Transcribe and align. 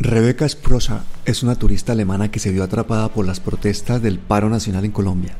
Rebeca 0.00 0.48
Sprosa 0.48 1.02
es 1.24 1.42
una 1.42 1.56
turista 1.56 1.90
alemana 1.90 2.30
que 2.30 2.38
se 2.38 2.52
vio 2.52 2.62
atrapada 2.62 3.08
por 3.08 3.26
las 3.26 3.40
protestas 3.40 4.00
del 4.00 4.20
paro 4.20 4.48
nacional 4.48 4.84
en 4.84 4.92
Colombia. 4.92 5.36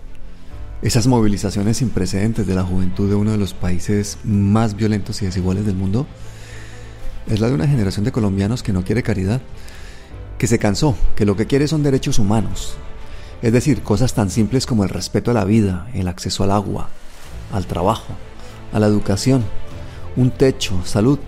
Esas 0.83 1.07
movilizaciones 1.07 1.77
sin 1.77 1.91
precedentes 1.91 2.45
de 2.45 2.57
la 2.57 2.65
juventud 2.65 3.09
de 3.09 3.15
uno 3.15 3.31
de 3.31 3.37
los 3.37 3.55
países 3.55 4.19
más 4.25 4.75
violentos 4.75 5.23
y 5.23 5.27
desiguales 5.27 5.65
del 5.65 5.77
mundo 5.77 6.09
es 7.29 7.39
la 7.39 7.47
de 7.47 7.55
una 7.55 7.69
generación 7.69 8.05
de 8.05 8.11
colombianos 8.11 8.65
que 8.65 8.73
no 8.73 8.83
quiere 8.83 9.05
caridad, 9.05 9.41
que 10.39 10.49
se 10.49 10.59
cansó, 10.59 10.97
que 11.15 11.25
lo 11.25 11.37
que 11.37 11.47
quiere 11.47 11.69
son 11.69 11.85
derechos 11.85 12.19
humanos, 12.19 12.75
es 13.43 13.53
decir, 13.53 13.83
cosas 13.83 14.15
tan 14.15 14.29
simples 14.29 14.67
como 14.67 14.83
el 14.83 14.91
respeto 14.91 15.31
a 15.31 15.35
la 15.35 15.45
vida, 15.45 15.89
el 15.95 16.09
acceso 16.09 16.43
al 16.43 16.51
agua, 16.51 16.89
al 17.53 17.67
trabajo, 17.67 18.13
a 18.73 18.81
la 18.81 18.89
educación, 18.89 19.45
un 20.17 20.33
techo, 20.33 20.85
salud. 20.85 21.21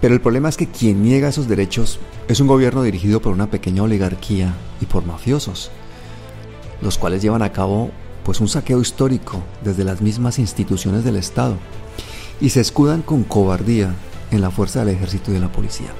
Pero 0.00 0.14
el 0.14 0.20
problema 0.20 0.48
es 0.48 0.56
que 0.56 0.66
quien 0.66 1.02
niega 1.02 1.28
esos 1.28 1.46
derechos 1.46 1.98
es 2.28 2.40
un 2.40 2.46
gobierno 2.46 2.82
dirigido 2.82 3.20
por 3.20 3.32
una 3.32 3.50
pequeña 3.50 3.82
oligarquía 3.82 4.54
y 4.80 4.86
por 4.86 5.04
mafiosos, 5.04 5.70
los 6.80 6.96
cuales 6.96 7.20
llevan 7.20 7.42
a 7.42 7.52
cabo 7.52 7.90
pues 8.24 8.40
un 8.40 8.48
saqueo 8.48 8.80
histórico 8.80 9.42
desde 9.62 9.84
las 9.84 10.00
mismas 10.00 10.38
instituciones 10.38 11.04
del 11.04 11.16
Estado 11.16 11.56
y 12.40 12.50
se 12.50 12.60
escudan 12.60 13.02
con 13.02 13.24
cobardía 13.24 13.94
en 14.30 14.40
la 14.40 14.50
fuerza 14.50 14.80
del 14.80 14.94
ejército 14.94 15.30
y 15.30 15.34
de 15.34 15.40
la 15.40 15.52
policía. 15.52 15.90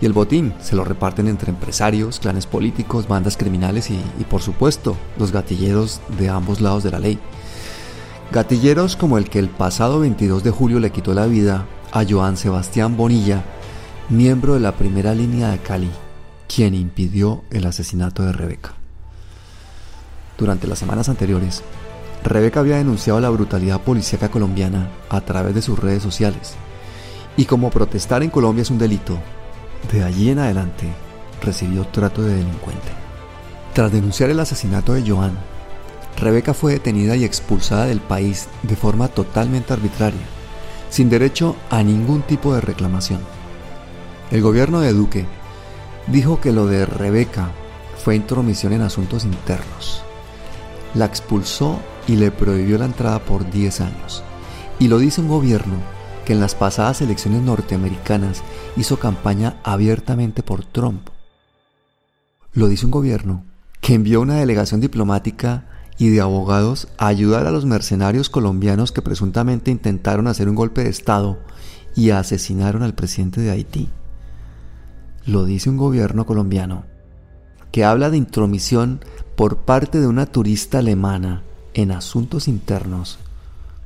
Y 0.00 0.06
el 0.06 0.12
botín 0.12 0.54
se 0.62 0.76
lo 0.76 0.84
reparten 0.84 1.28
entre 1.28 1.50
empresarios, 1.50 2.20
clanes 2.20 2.46
políticos, 2.46 3.06
bandas 3.06 3.36
criminales 3.36 3.90
y, 3.90 4.00
y 4.18 4.24
por 4.24 4.40
supuesto 4.40 4.96
los 5.18 5.32
gatilleros 5.32 6.00
de 6.18 6.28
ambos 6.28 6.60
lados 6.60 6.84
de 6.84 6.90
la 6.90 7.00
ley. 7.00 7.18
Gatilleros 8.32 8.96
como 8.96 9.18
el 9.18 9.28
que 9.28 9.40
el 9.40 9.48
pasado 9.48 10.00
22 10.00 10.44
de 10.44 10.50
julio 10.50 10.78
le 10.78 10.90
quitó 10.90 11.12
la 11.12 11.26
vida 11.26 11.66
a 11.92 12.04
Joan 12.08 12.36
Sebastián 12.36 12.96
Bonilla 12.96 13.44
miembro 14.10 14.54
de 14.54 14.60
la 14.60 14.72
primera 14.72 15.14
línea 15.14 15.50
de 15.50 15.58
Cali, 15.58 15.90
quien 16.52 16.74
impidió 16.74 17.44
el 17.50 17.64
asesinato 17.64 18.24
de 18.24 18.32
Rebeca. 18.32 18.74
Durante 20.36 20.66
las 20.66 20.80
semanas 20.80 21.08
anteriores, 21.08 21.62
Rebeca 22.24 22.58
había 22.58 22.78
denunciado 22.78 23.20
la 23.20 23.30
brutalidad 23.30 23.80
policíaca 23.80 24.28
colombiana 24.28 24.90
a 25.08 25.20
través 25.20 25.54
de 25.54 25.62
sus 25.62 25.78
redes 25.78 26.02
sociales, 26.02 26.54
y 27.36 27.44
como 27.44 27.70
protestar 27.70 28.24
en 28.24 28.30
Colombia 28.30 28.62
es 28.62 28.70
un 28.70 28.78
delito, 28.78 29.16
de 29.92 30.02
allí 30.02 30.30
en 30.30 30.40
adelante 30.40 30.88
recibió 31.40 31.86
trato 31.86 32.22
de 32.22 32.34
delincuente. 32.34 32.88
Tras 33.74 33.92
denunciar 33.92 34.28
el 34.30 34.40
asesinato 34.40 34.92
de 34.92 35.08
Joan, 35.08 35.38
Rebeca 36.18 36.52
fue 36.52 36.72
detenida 36.72 37.14
y 37.14 37.24
expulsada 37.24 37.86
del 37.86 38.00
país 38.00 38.48
de 38.64 38.74
forma 38.74 39.06
totalmente 39.06 39.72
arbitraria, 39.72 40.20
sin 40.90 41.08
derecho 41.08 41.56
a 41.70 41.82
ningún 41.82 42.22
tipo 42.22 42.54
de 42.54 42.60
reclamación. 42.60 43.20
El 44.30 44.42
gobierno 44.42 44.80
de 44.80 44.92
Duque 44.92 45.26
dijo 46.08 46.40
que 46.40 46.52
lo 46.52 46.66
de 46.66 46.84
Rebeca 46.84 47.50
fue 48.04 48.16
intromisión 48.16 48.72
en 48.72 48.82
asuntos 48.82 49.24
internos. 49.24 50.02
La 50.94 51.04
expulsó 51.06 51.78
y 52.06 52.16
le 52.16 52.30
prohibió 52.30 52.78
la 52.78 52.86
entrada 52.86 53.20
por 53.20 53.48
10 53.50 53.80
años. 53.80 54.22
Y 54.78 54.88
lo 54.88 54.98
dice 54.98 55.20
un 55.20 55.28
gobierno 55.28 55.76
que 56.24 56.32
en 56.32 56.40
las 56.40 56.54
pasadas 56.54 57.00
elecciones 57.00 57.42
norteamericanas 57.42 58.42
hizo 58.76 58.98
campaña 58.98 59.56
abiertamente 59.62 60.42
por 60.42 60.64
Trump. 60.64 61.08
Lo 62.52 62.68
dice 62.68 62.86
un 62.86 62.92
gobierno 62.92 63.44
que 63.80 63.94
envió 63.94 64.20
una 64.20 64.36
delegación 64.36 64.80
diplomática 64.80 65.69
y 66.00 66.08
de 66.08 66.20
abogados 66.20 66.88
a 66.98 67.06
ayudar 67.06 67.46
a 67.46 67.52
los 67.52 67.64
mercenarios 67.64 68.28
colombianos 68.28 68.90
que 68.90 69.02
presuntamente 69.02 69.70
intentaron 69.70 70.26
hacer 70.26 70.48
un 70.48 70.56
golpe 70.56 70.82
de 70.82 70.90
Estado 70.90 71.38
y 71.94 72.10
asesinaron 72.10 72.82
al 72.82 72.94
presidente 72.94 73.40
de 73.40 73.52
Haití 73.52 73.88
lo 75.26 75.44
dice 75.44 75.70
un 75.70 75.76
gobierno 75.76 76.26
colombiano, 76.26 76.84
que 77.72 77.84
habla 77.84 78.10
de 78.10 78.16
intromisión 78.16 79.04
por 79.36 79.58
parte 79.58 80.00
de 80.00 80.06
una 80.06 80.26
turista 80.26 80.78
alemana 80.78 81.42
en 81.74 81.92
asuntos 81.92 82.48
internos, 82.48 83.18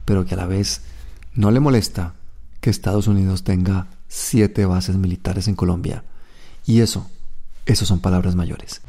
pero 0.05 0.25
que 0.25 0.35
a 0.35 0.39
la 0.39 0.47
vez 0.47 0.83
no 1.35 1.51
le 1.51 1.61
molesta 1.61 2.15
que 2.61 2.71
Estados 2.71 3.09
Unidos 3.09 3.45
tenga 3.45 3.89
siete 4.09 4.65
bases 4.65 4.97
militares 4.97 5.49
en 5.49 5.55
Colombia. 5.55 6.05
Y 6.65 6.81
eso, 6.81 7.11
eso 7.67 7.85
son 7.85 8.01
palabras 8.01 8.37
mayores. 8.37 8.81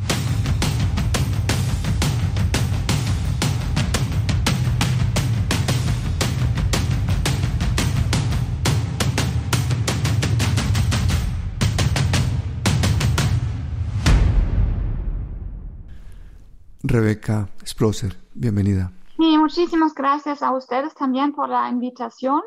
Rebeca 16.87 17.49
Sploser, 17.65 18.15
bienvenida. 18.35 18.91
Sí, 19.17 19.37
muchísimas 19.39 19.95
gracias 19.95 20.43
a 20.43 20.51
ustedes 20.51 20.93
también 20.93 21.33
por 21.33 21.49
la 21.49 21.67
invitación, 21.67 22.41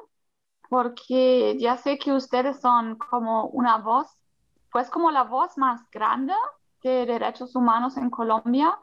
porque 0.69 1.57
ya 1.59 1.77
sé 1.77 1.99
que 1.99 2.13
ustedes 2.13 2.61
son 2.61 2.97
como 2.97 3.47
una 3.47 3.79
voz, 3.79 4.07
pues 4.71 4.91
como 4.91 5.11
la 5.11 5.25
voz 5.25 5.59
más 5.59 5.81
grande 5.91 6.35
de 6.85 7.05
derechos 7.05 7.57
humanos 7.57 7.97
en 7.97 8.11
Colombia, 8.11 8.79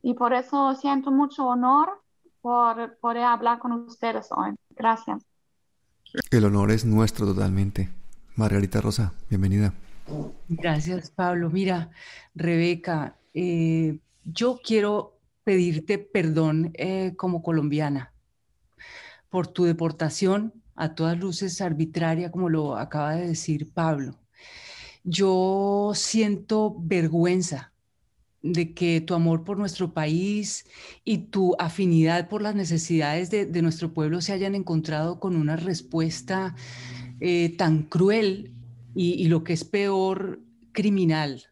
y 0.00 0.14
por 0.14 0.32
eso 0.32 0.74
siento 0.74 1.10
mucho 1.10 1.44
honor 1.44 2.00
por 2.40 2.96
poder 2.98 3.24
hablar 3.24 3.58
con 3.58 3.72
ustedes 3.72 4.28
hoy. 4.30 4.54
Gracias. 4.76 5.24
El 6.30 6.44
honor 6.44 6.70
es 6.70 6.84
nuestro 6.84 7.26
totalmente. 7.26 7.90
Margarita 8.36 8.80
Rosa, 8.80 9.12
bienvenida. 9.28 9.72
Gracias, 10.48 11.10
Pablo. 11.10 11.50
Mira, 11.50 11.90
Rebeca, 12.34 13.16
eh, 13.34 13.98
yo 14.24 14.60
quiero 14.62 15.18
pedirte 15.44 15.98
perdón 15.98 16.72
eh, 16.74 17.14
como 17.16 17.42
colombiana 17.42 18.12
por 19.28 19.46
tu 19.46 19.64
deportación 19.64 20.52
a 20.74 20.94
todas 20.94 21.18
luces 21.18 21.60
arbitraria, 21.60 22.30
como 22.30 22.48
lo 22.48 22.76
acaba 22.76 23.14
de 23.14 23.28
decir 23.28 23.70
Pablo. 23.72 24.18
Yo 25.04 25.92
siento 25.94 26.74
vergüenza 26.78 27.72
de 28.42 28.72
que 28.72 29.00
tu 29.00 29.14
amor 29.14 29.44
por 29.44 29.58
nuestro 29.58 29.92
país 29.92 30.66
y 31.04 31.18
tu 31.18 31.54
afinidad 31.58 32.28
por 32.28 32.40
las 32.42 32.54
necesidades 32.54 33.30
de, 33.30 33.62
nuestro 33.62 33.92
pueblo 33.92 34.20
se 34.20 34.32
hayan 34.32 34.54
encontrado 34.54 35.20
con 35.20 35.36
una 35.36 35.56
respuesta 35.56 36.54
eh, 37.20 37.54
tan 37.56 37.82
cruel 37.82 38.54
y, 38.94 39.28
lo 39.28 39.44
que 39.44 39.52
es 39.52 39.64
peor, 39.64 40.40
criminal. 40.72 41.44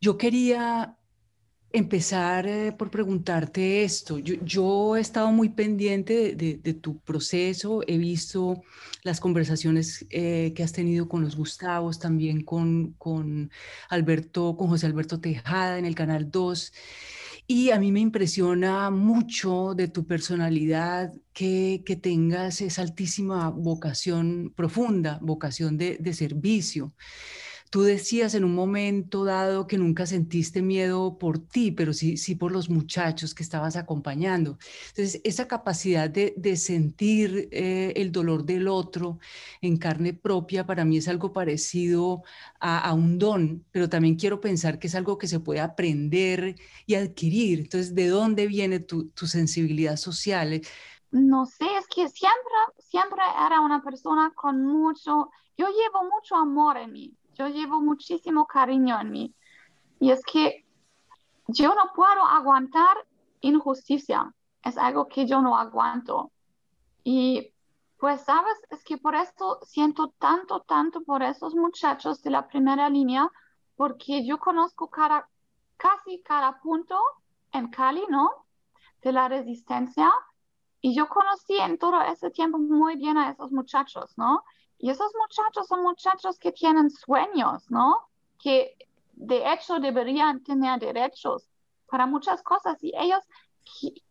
Yo 0.00 0.16
quería 0.16 0.95
empezar 1.78 2.46
eh, 2.46 2.72
por 2.72 2.90
preguntarte 2.90 3.84
esto. 3.84 4.18
Yo, 4.18 4.96
he 4.96 5.00
estado 5.00 5.30
muy 5.30 5.50
pendiente 5.50 6.34
de, 6.34 6.74
tu 6.74 6.98
proceso, 7.00 7.82
he 7.86 7.98
visto 7.98 8.62
las 9.02 9.20
conversaciones 9.20 10.06
eh, 10.10 10.52
que 10.56 10.62
has 10.62 10.72
tenido 10.72 11.08
con 11.08 11.22
los 11.22 11.36
Gustavos, 11.36 11.98
también 11.98 12.42
con, 12.42 13.50
Alberto, 13.90 14.56
con 14.56 14.68
José 14.68 14.86
Alberto 14.86 15.20
Tejada 15.20 15.78
en 15.78 15.84
el 15.84 15.94
Canal 15.94 16.30
2. 16.30 16.72
Y 17.48 17.70
a 17.70 17.78
mí 17.78 17.92
me 17.92 18.00
impresiona 18.00 18.90
mucho 18.90 19.74
de 19.74 19.88
tu 19.88 20.06
personalidad 20.06 21.12
que, 21.32 21.82
tengas 22.02 22.60
esa 22.62 22.82
altísima 22.82 23.50
vocación 23.50 24.52
profunda, 24.56 25.18
vocación 25.22 25.76
de 25.76 26.12
servicio. 26.14 26.94
Tú 27.70 27.82
decías 27.82 28.34
en 28.34 28.44
un 28.44 28.54
momento 28.54 29.24
dado 29.24 29.66
que 29.66 29.76
nunca 29.76 30.06
sentiste 30.06 30.62
miedo 30.62 31.18
por 31.18 31.38
ti, 31.38 31.72
pero 31.72 31.92
sí, 31.92 32.16
sí 32.16 32.36
por 32.36 32.52
los 32.52 32.70
muchachos 32.70 33.34
que 33.34 33.42
estabas 33.42 33.76
acompañando. 33.76 34.58
Entonces, 34.88 35.20
esa 35.24 35.48
capacidad 35.48 36.08
de, 36.08 36.56
sentir 36.56 37.48
eh, 37.50 37.92
el 37.96 38.12
dolor 38.12 38.44
del 38.44 38.68
otro 38.68 39.18
en 39.60 39.76
carne 39.78 40.14
propia 40.14 40.64
para 40.64 40.84
mí 40.84 40.98
es 40.98 41.08
algo 41.08 41.32
parecido 41.32 42.22
a, 42.60 42.92
un 42.94 43.18
don, 43.18 43.64
pero 43.72 43.88
también 43.88 44.16
quiero 44.16 44.40
pensar 44.40 44.78
que 44.78 44.86
es 44.86 44.94
algo 44.94 45.18
que 45.18 45.26
se 45.26 45.40
puede 45.40 45.60
aprender 45.60 46.56
y 46.86 46.94
adquirir. 46.94 47.60
Entonces, 47.60 47.94
¿de 47.94 48.08
dónde 48.08 48.46
viene 48.46 48.78
tu, 48.80 49.08
tu 49.10 49.26
sensibilidad 49.26 49.96
social? 49.96 50.60
No 51.10 51.46
sé, 51.46 51.66
es 51.78 51.86
que 51.88 52.08
siempre, 52.08 52.52
siempre 52.78 53.22
era 53.44 53.60
una 53.60 53.82
persona 53.82 54.32
con 54.34 54.64
mucho, 54.64 55.30
yo 55.58 55.66
llevo 55.68 56.08
mucho 56.08 56.36
amor 56.36 56.76
en 56.76 56.92
mí 56.92 57.16
yo 57.36 57.48
llevo 57.48 57.80
muchísimo 57.80 58.46
cariño 58.46 59.00
en 59.00 59.10
mí. 59.10 59.34
Y 60.00 60.10
es 60.10 60.22
que 60.24 60.64
yo 61.48 61.74
no 61.74 61.92
puedo 61.94 62.24
aguantar 62.24 62.96
injusticia. 63.40 64.34
Es 64.62 64.76
algo 64.78 65.06
que 65.08 65.26
yo 65.26 65.40
no 65.40 65.56
aguanto. 65.56 66.32
Y 67.04 67.52
pues, 67.98 68.22
sabes, 68.22 68.58
es 68.70 68.82
que 68.84 68.98
por 68.98 69.14
esto 69.14 69.58
siento 69.62 70.08
tanto, 70.18 70.60
tanto 70.60 71.02
por 71.02 71.22
esos 71.22 71.54
muchachos 71.54 72.22
de 72.22 72.30
la 72.30 72.46
primera 72.46 72.88
línea, 72.90 73.30
porque 73.76 74.26
yo 74.26 74.38
conozco 74.38 74.90
casi 74.90 76.22
cada 76.22 76.60
punto 76.60 76.98
en 77.52 77.68
Cali, 77.68 78.02
¿no? 78.08 78.30
De 79.02 79.12
la 79.12 79.28
resistencia. 79.28 80.10
Y 80.80 80.94
yo 80.94 81.08
conocí 81.08 81.56
en 81.56 81.78
todo 81.78 82.00
ese 82.02 82.30
tiempo 82.30 82.58
muy 82.58 82.96
bien 82.96 83.16
a 83.16 83.30
esos 83.30 83.52
muchachos, 83.52 84.16
¿no? 84.16 84.44
Y 84.78 84.90
esos 84.90 85.12
muchachos 85.18 85.66
son 85.66 85.82
muchachos 85.82 86.38
que 86.38 86.52
tienen 86.52 86.90
sueños, 86.90 87.70
¿no? 87.70 88.08
Que 88.38 88.76
de 89.12 89.52
hecho 89.52 89.80
deberían 89.80 90.42
tener 90.42 90.78
derechos 90.78 91.48
para 91.88 92.06
muchas 92.06 92.42
cosas 92.42 92.82
y 92.82 92.92
ellos, 92.96 93.24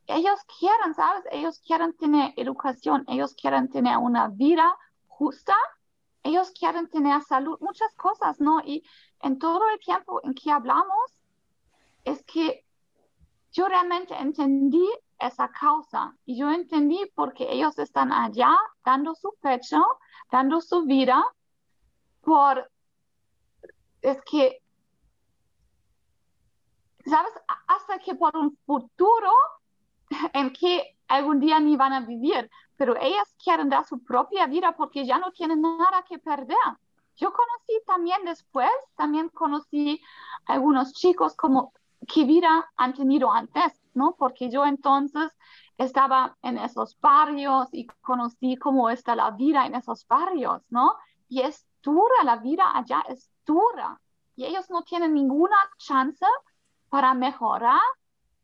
ellos 0.07 0.39
quieren, 0.59 0.93
¿sabes? 0.95 1.23
Ellos 1.31 1.59
quieren 1.59 1.93
tener 1.93 2.33
educación, 2.35 3.03
ellos 3.07 3.35
quieren 3.35 3.69
tener 3.69 3.97
una 3.97 4.27
vida 4.29 4.75
justa, 5.07 5.55
ellos 6.23 6.51
quieren 6.51 6.89
tener 6.89 7.21
salud, 7.21 7.57
muchas 7.61 7.93
cosas, 7.95 8.39
¿no? 8.39 8.59
Y 8.65 8.83
en 9.21 9.37
todo 9.37 9.61
el 9.69 9.79
tiempo 9.79 10.19
en 10.23 10.33
que 10.33 10.51
hablamos, 10.51 11.19
es 12.03 12.23
que 12.23 12.65
yo 13.51 13.67
realmente 13.67 14.15
entendí 14.15 14.87
esa 15.19 15.49
causa 15.49 16.15
y 16.25 16.37
yo 16.37 16.51
entendí 16.51 16.99
porque 17.15 17.51
ellos 17.51 17.77
están 17.79 18.11
allá 18.11 18.55
dando 18.83 19.15
su 19.15 19.33
pecho, 19.41 19.83
dando 20.31 20.61
su 20.61 20.83
vida 20.83 21.23
por, 22.21 22.69
es 24.01 24.19
que 24.29 24.61
¿sabes? 27.05 27.33
Hasta 27.67 27.99
que 27.99 28.15
por 28.15 28.35
un 28.35 28.57
futuro 28.65 29.31
en 30.33 30.51
que 30.51 30.97
algún 31.07 31.39
día 31.39 31.59
ni 31.59 31.75
van 31.75 31.93
a 31.93 32.01
vivir, 32.01 32.49
pero 32.77 32.95
ellas 32.99 33.35
quieren 33.43 33.69
dar 33.69 33.85
su 33.85 34.03
propia 34.03 34.47
vida 34.47 34.75
porque 34.75 35.05
ya 35.05 35.19
no 35.19 35.31
tienen 35.31 35.61
nada 35.61 36.03
que 36.07 36.19
perder. 36.19 36.57
Yo 37.15 37.31
conocí 37.31 37.85
también 37.85 38.25
después, 38.25 38.71
también 38.97 39.29
conocí 39.29 40.01
algunos 40.45 40.93
chicos 40.93 41.35
como 41.35 41.73
qué 42.07 42.25
vida 42.25 42.69
han 42.75 42.93
tenido 42.93 43.31
antes, 43.31 43.81
¿no? 43.95 44.15
Porque 44.17 44.49
yo 44.49 44.65
entonces 44.65 45.31
estaba 45.77 46.37
en 46.41 46.57
esos 46.57 46.99
barrios 46.99 47.67
y 47.71 47.87
conocí 48.01 48.55
cómo 48.57 48.89
está 48.89 49.15
la 49.15 49.31
vida 49.31 49.65
en 49.65 49.75
esos 49.75 50.07
barrios, 50.07 50.61
¿no? 50.69 50.95
Y 51.27 51.41
es 51.41 51.65
dura, 51.81 52.23
la 52.23 52.37
vida 52.37 52.63
allá 52.73 53.03
es 53.09 53.29
dura. 53.45 53.99
Y 54.35 54.45
ellos 54.45 54.69
no 54.69 54.83
tienen 54.83 55.13
ninguna 55.13 55.57
chance 55.77 56.25
para 56.89 57.13
mejorar, 57.13 57.81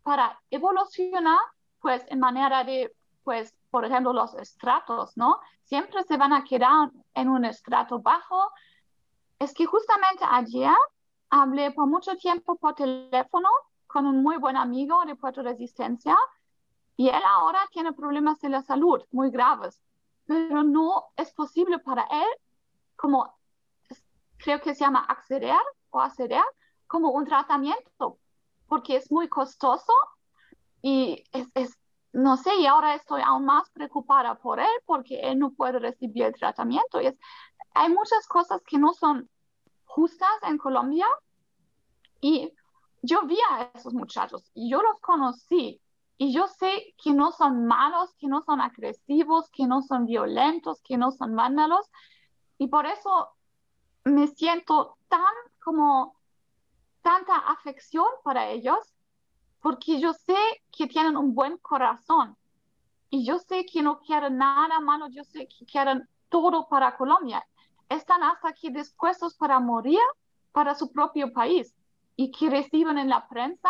para 0.03 0.39
evolucionar, 0.50 1.39
pues 1.80 2.03
en 2.07 2.19
manera 2.19 2.63
de, 2.63 2.94
pues, 3.24 3.56
por 3.69 3.86
ejemplo, 3.86 4.13
los 4.13 4.33
estratos, 4.36 5.15
¿no? 5.15 5.39
Siempre 5.63 6.03
se 6.03 6.18
van 6.18 6.33
a 6.33 6.44
quedar 6.44 6.92
en 7.13 7.30
un 7.30 7.45
estrato 7.45 8.00
bajo. 8.00 8.51
Es 9.39 9.53
que 9.53 9.65
justamente 9.65 10.24
ayer 10.30 10.75
hablé 11.30 11.71
por 11.71 11.88
mucho 11.88 12.15
tiempo 12.18 12.57
por 12.57 12.75
teléfono 12.75 13.50
con 13.91 14.05
un 14.05 14.23
muy 14.23 14.38
buen 14.38 14.57
amigo 14.57 15.03
de 15.05 15.15
Puerto 15.15 15.41
Resistencia 15.43 16.15
y 16.97 17.09
él 17.09 17.21
ahora 17.25 17.59
tiene 17.71 17.93
problemas 17.93 18.39
de 18.39 18.49
la 18.49 18.61
salud 18.61 19.03
muy 19.11 19.31
graves, 19.31 19.81
pero 20.25 20.63
no 20.63 21.05
es 21.17 21.31
posible 21.33 21.79
para 21.79 22.03
él, 22.03 22.27
como 22.95 23.33
creo 24.38 24.61
que 24.61 24.73
se 24.73 24.83
llama 24.85 25.05
acceder 25.05 25.61
o 25.89 25.99
acceder, 25.99 26.43
como 26.88 27.11
un 27.11 27.25
tratamiento 27.25 28.17
porque 28.71 28.95
es 28.95 29.11
muy 29.11 29.27
costoso 29.27 29.91
y 30.81 31.25
es, 31.33 31.77
no 32.13 32.38
sé, 32.38 32.55
y 32.55 32.67
ahora 32.67 32.95
estoy 32.95 33.21
aún 33.21 33.43
más 33.43 33.69
preocupada 33.71 34.35
por 34.35 34.61
él 34.61 34.71
porque 34.85 35.19
él 35.19 35.39
no 35.39 35.51
puede 35.51 35.77
recibir 35.77 36.23
el 36.23 36.33
tratamiento. 36.33 37.01
Y 37.01 37.07
es, 37.07 37.19
hay 37.73 37.89
muchas 37.89 38.25
cosas 38.29 38.61
que 38.65 38.77
no 38.77 38.93
son 38.93 39.29
justas 39.83 40.29
en 40.43 40.57
Colombia 40.57 41.05
y 42.21 42.53
yo 43.01 43.24
vi 43.25 43.38
a 43.50 43.71
esos 43.74 43.94
muchachos 43.94 44.50
y 44.53 44.69
yo 44.69 44.81
los 44.81 45.00
conocí. 45.00 45.81
Y 46.18 46.33
yo 46.33 46.48
sé 46.48 46.94
que 47.03 47.13
no 47.13 47.31
son 47.31 47.65
malos, 47.65 48.13
que 48.19 48.27
no 48.27 48.44
son 48.44 48.62
agresivos, 48.62 49.50
que 49.50 49.65
no 49.65 49.81
son 49.81 50.06
violentos, 50.06 50.80
que 50.83 50.95
no 50.95 51.12
son 51.12 51.36
vándalos. 51.36 51.89
Y 52.59 52.68
por 52.68 52.86
eso 52.86 53.30
me 54.03 54.27
siento 54.27 54.98
tan 55.07 55.33
como 55.63 56.15
tanta 57.01 57.38
afección 57.38 58.06
para 58.24 58.50
ellos 58.50 58.77
porque 59.62 60.00
yo 60.00 60.13
sé 60.13 60.38
que 60.71 60.86
tienen 60.88 61.18
un 61.18 61.33
buen 61.33 61.57
corazón. 61.57 62.38
Y 63.09 63.25
yo 63.25 63.39
sé 63.39 63.65
que 63.65 63.81
no 63.81 64.00
quieren 64.00 64.38
nada 64.38 64.80
malo, 64.80 65.07
yo 65.09 65.24
sé 65.24 65.48
que 65.48 65.65
quieren 65.65 66.07
todo 66.30 66.68
para 66.68 66.95
Colombia. 66.98 67.44
Están 67.89 68.24
hasta 68.24 68.50
aquí 68.50 68.69
dispuestos 68.69 69.36
para 69.36 69.59
morir 69.59 70.00
para 70.51 70.75
su 70.75 70.92
propio 70.92 71.33
país 71.33 71.75
y 72.16 72.31
que 72.31 72.50
reciben 72.50 72.98
en 72.98 73.10
la 73.10 73.28
prensa 73.28 73.69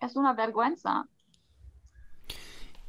es 0.00 0.16
una 0.16 0.32
vergüenza. 0.32 1.08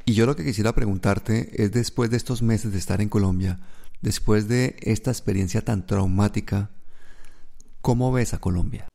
Y 0.05 0.13
yo 0.13 0.25
lo 0.25 0.35
que 0.35 0.45
quisiera 0.45 0.73
preguntarte 0.73 1.61
es 1.61 1.71
después 1.71 2.09
de 2.09 2.17
estos 2.17 2.41
meses 2.41 2.71
de 2.71 2.77
estar 2.77 3.01
en 3.01 3.09
Colombia, 3.09 3.59
después 4.01 4.47
de 4.47 4.77
esta 4.81 5.11
experiencia 5.11 5.61
tan 5.61 5.85
traumática, 5.85 6.69
¿cómo 7.81 8.11
ves 8.11 8.33
a 8.33 8.39
Colombia? 8.39 8.87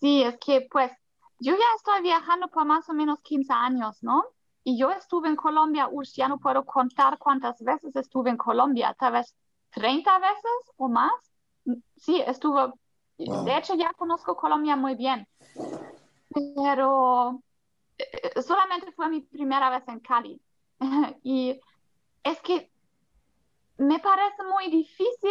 Sí, 0.00 0.22
es 0.22 0.36
que 0.38 0.66
pues 0.70 0.90
yo 1.38 1.52
ya 1.52 1.76
estoy 1.76 2.02
viajando 2.02 2.48
por 2.48 2.64
más 2.64 2.88
o 2.88 2.94
menos 2.94 3.20
15 3.20 3.52
años, 3.52 4.02
¿no? 4.02 4.24
Y 4.62 4.78
yo 4.78 4.90
estuve 4.90 5.28
en 5.28 5.36
Colombia, 5.36 5.88
uy, 5.90 6.06
ya 6.14 6.28
no 6.28 6.38
puedo 6.38 6.64
contar 6.64 7.18
cuántas 7.18 7.62
veces 7.62 7.94
estuve 7.94 8.30
en 8.30 8.38
Colombia, 8.38 8.96
tal 8.98 9.12
vez 9.12 9.34
30 9.72 10.18
veces 10.18 10.72
o 10.78 10.88
más. 10.88 11.12
Sí, 11.96 12.22
estuve, 12.26 12.72
de 13.18 13.56
hecho 13.56 13.74
ya 13.74 13.92
conozco 13.94 14.36
Colombia 14.36 14.76
muy 14.76 14.94
bien, 14.94 15.26
pero 16.56 17.42
eh, 17.98 18.42
solamente 18.42 18.92
fue 18.92 19.08
mi 19.08 19.20
primera 19.20 19.70
vez 19.70 19.86
en 19.88 20.00
Cali. 20.00 20.40
y 21.22 21.60
es 22.22 22.40
que 22.40 22.70
me 23.78 23.98
parece 23.98 24.42
muy 24.44 24.70
difícil 24.70 25.30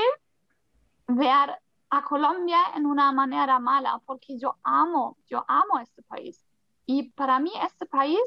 ver 1.08 1.58
a 1.90 2.04
Colombia 2.04 2.60
en 2.76 2.86
una 2.86 3.12
manera 3.12 3.60
mala, 3.60 4.02
porque 4.06 4.38
yo 4.38 4.58
amo, 4.64 5.18
yo 5.28 5.46
amo 5.48 5.80
este 5.80 6.02
país. 6.04 6.44
Y 6.86 7.10
para 7.12 7.40
mí 7.40 7.52
este 7.62 7.86
país 7.86 8.20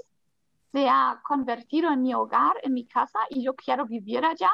se 0.73 0.89
ha 0.89 1.21
convertido 1.25 1.91
en 1.91 2.03
mi 2.03 2.15
hogar, 2.15 2.55
en 2.63 2.75
mi 2.75 2.87
casa, 2.87 3.19
y 3.31 3.43
yo 3.43 3.55
quiero 3.55 3.87
vivir 3.87 4.25
allá. 4.25 4.51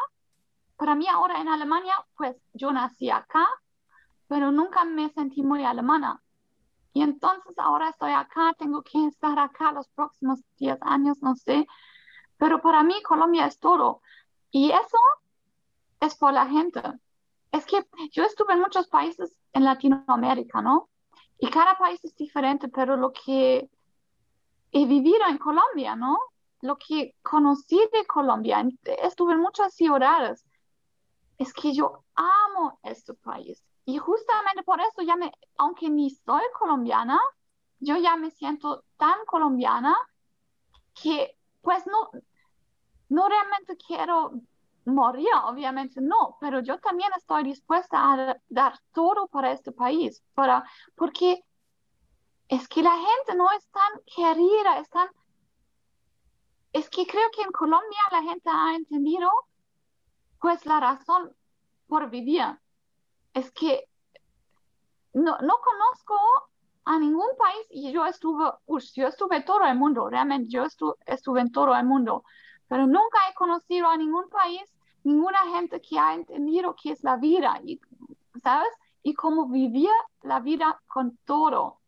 Para 0.76 0.94
mí 0.94 1.06
ahora 1.08 1.40
en 1.40 1.48
Alemania, 1.48 1.94
pues 2.16 2.36
yo 2.54 2.72
nací 2.72 3.10
acá, 3.10 3.46
pero 4.32 4.50
nunca 4.50 4.86
me 4.86 5.10
sentí 5.10 5.42
muy 5.42 5.62
alemana. 5.62 6.22
Y 6.94 7.02
entonces 7.02 7.52
ahora 7.58 7.90
estoy 7.90 8.12
acá, 8.12 8.54
tengo 8.56 8.80
que 8.80 9.04
estar 9.04 9.38
acá 9.38 9.72
los 9.72 9.88
próximos 9.88 10.40
10 10.56 10.78
años, 10.80 11.20
no 11.20 11.34
sé. 11.36 11.66
Pero 12.38 12.62
para 12.62 12.82
mí 12.82 13.02
Colombia 13.02 13.44
es 13.44 13.58
todo. 13.58 14.00
Y 14.50 14.70
eso 14.70 14.96
es 16.00 16.14
por 16.16 16.32
la 16.32 16.46
gente 16.46 16.80
es 17.50 17.66
que 17.66 17.84
yo 18.10 18.24
estuve 18.24 18.54
en 18.54 18.60
muchos 18.60 18.88
países 18.88 19.38
en 19.52 19.64
Latinoamérica, 19.64 20.62
¿no? 20.62 20.88
Y 21.38 21.50
cada 21.50 21.76
país 21.76 22.02
es 22.02 22.16
diferente, 22.16 22.68
pero 22.68 22.96
lo 22.96 23.12
que 23.12 23.68
he 24.70 24.86
vivido 24.86 25.26
en 25.28 25.36
Colombia, 25.36 25.94
¿no? 25.94 26.18
Lo 26.62 26.78
que 26.78 27.14
conocí 27.20 27.78
de 27.92 28.06
Colombia, 28.06 28.66
estuve 29.02 29.34
en 29.34 29.40
muchas 29.40 29.74
ciudades, 29.74 30.46
es 31.36 31.52
que 31.52 31.74
yo 31.74 32.02
amo 32.14 32.78
este 32.82 33.12
país. 33.12 33.62
Y 33.84 33.98
justamente 33.98 34.62
por 34.62 34.80
eso 34.80 35.02
ya 35.02 35.16
me, 35.16 35.32
aunque 35.58 35.90
ni 35.90 36.10
soy 36.10 36.42
colombiana, 36.58 37.20
yo 37.80 37.96
ya 37.96 38.16
me 38.16 38.30
siento 38.30 38.84
tan 38.96 39.24
colombiana 39.26 39.96
que 40.94 41.36
pues 41.62 41.86
no, 41.86 42.10
no 43.08 43.28
realmente 43.28 43.76
quiero 43.76 44.32
moría, 44.84 45.46
obviamente 45.46 46.00
no, 46.00 46.36
pero 46.40 46.60
yo 46.60 46.78
también 46.78 47.10
estoy 47.16 47.44
dispuesta 47.44 48.12
a 48.12 48.36
dar 48.48 48.78
todo 48.92 49.28
para 49.28 49.52
este 49.52 49.72
país, 49.72 50.22
para, 50.34 50.64
porque 50.96 51.44
es 52.48 52.68
que 52.68 52.82
la 52.82 52.96
gente 52.96 53.34
no 53.36 53.50
es 53.52 53.66
tan 53.68 53.92
querida, 54.14 54.78
es. 54.78 54.92
Es 56.72 56.88
que 56.88 57.06
creo 57.06 57.30
que 57.34 57.42
en 57.42 57.52
Colombia 57.52 58.00
la 58.10 58.22
gente 58.22 58.50
ha 58.50 58.74
entendido 58.74 59.30
pues 60.40 60.66
la 60.66 60.80
razón 60.80 61.34
por 61.86 62.10
vivir. 62.10 62.58
Es 63.34 63.50
que 63.52 63.88
no, 65.14 65.36
no 65.38 65.54
conozco 65.60 66.14
a 66.84 66.98
ningún 66.98 67.28
país 67.38 67.66
y 67.70 67.92
yo 67.92 68.04
estuve, 68.06 68.44
yo 68.94 69.06
estuve 69.06 69.42
todo 69.42 69.64
el 69.64 69.76
mundo, 69.76 70.08
realmente 70.08 70.48
yo 70.50 70.64
estuve, 70.64 70.94
estuve 71.06 71.40
en 71.40 71.52
todo 71.52 71.74
el 71.74 71.84
mundo 71.84 72.24
pero 72.72 72.86
nunca 72.86 73.18
he 73.28 73.34
conocido 73.34 73.86
a 73.86 73.98
ningún 73.98 74.30
país, 74.30 74.62
ninguna 75.04 75.40
gente 75.54 75.78
que 75.82 75.98
ha 75.98 76.14
entendido 76.14 76.74
qué 76.74 76.92
es 76.92 77.04
la 77.04 77.18
vida, 77.18 77.60
y, 77.62 77.78
¿sabes? 78.42 78.70
Y 79.02 79.12
cómo 79.12 79.46
vivir 79.46 79.90
la 80.22 80.40
vida 80.40 80.80
con 80.86 81.18
todo. 81.26 81.80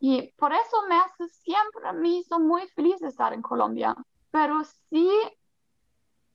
Y 0.00 0.32
por 0.38 0.54
eso 0.54 0.86
me 0.88 0.96
hace 0.96 1.28
siempre, 1.28 1.92
me 1.92 2.08
hizo 2.08 2.40
muy 2.40 2.66
feliz 2.68 3.02
estar 3.02 3.34
en 3.34 3.42
Colombia. 3.42 3.94
Pero 4.30 4.64
sí, 4.88 5.10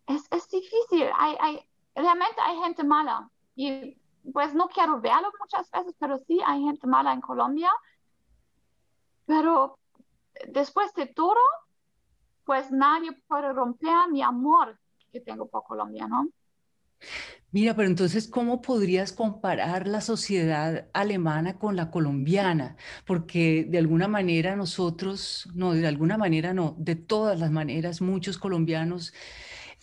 es, 0.05 0.27
es 0.29 0.47
difícil. 0.47 1.09
Hay, 1.17 1.35
hay, 1.39 1.67
realmente 1.95 2.39
hay 2.43 2.59
gente 2.59 2.83
mala. 2.83 3.31
Y 3.55 3.97
pues 4.31 4.53
no 4.53 4.67
quiero 4.67 4.99
verlo 4.99 5.31
muchas 5.39 5.69
veces, 5.71 5.95
pero 5.99 6.19
sí 6.27 6.39
hay 6.45 6.63
gente 6.63 6.87
mala 6.87 7.13
en 7.13 7.21
Colombia. 7.21 7.69
Pero 9.25 9.79
después 10.47 10.93
de 10.93 11.07
todo, 11.07 11.39
pues 12.43 12.71
nadie 12.71 13.11
puede 13.27 13.53
romper 13.53 14.09
mi 14.11 14.21
amor 14.21 14.79
que 15.11 15.21
tengo 15.21 15.47
por 15.47 15.63
Colombia, 15.63 16.07
¿no? 16.07 16.29
Mira, 17.51 17.73
pero 17.73 17.87
entonces, 17.87 18.27
¿cómo 18.27 18.61
podrías 18.61 19.13
comparar 19.13 19.87
la 19.87 20.01
sociedad 20.01 20.89
alemana 20.93 21.57
con 21.57 21.77
la 21.77 21.89
colombiana? 21.89 22.75
Porque 23.05 23.65
de 23.69 23.77
alguna 23.77 24.09
manera 24.09 24.57
nosotros, 24.57 25.49
no, 25.53 25.73
de 25.73 25.87
alguna 25.87 26.17
manera 26.17 26.53
no, 26.53 26.75
de 26.77 26.95
todas 26.95 27.39
las 27.39 27.51
maneras, 27.51 28.01
muchos 28.01 28.37
colombianos 28.37 29.13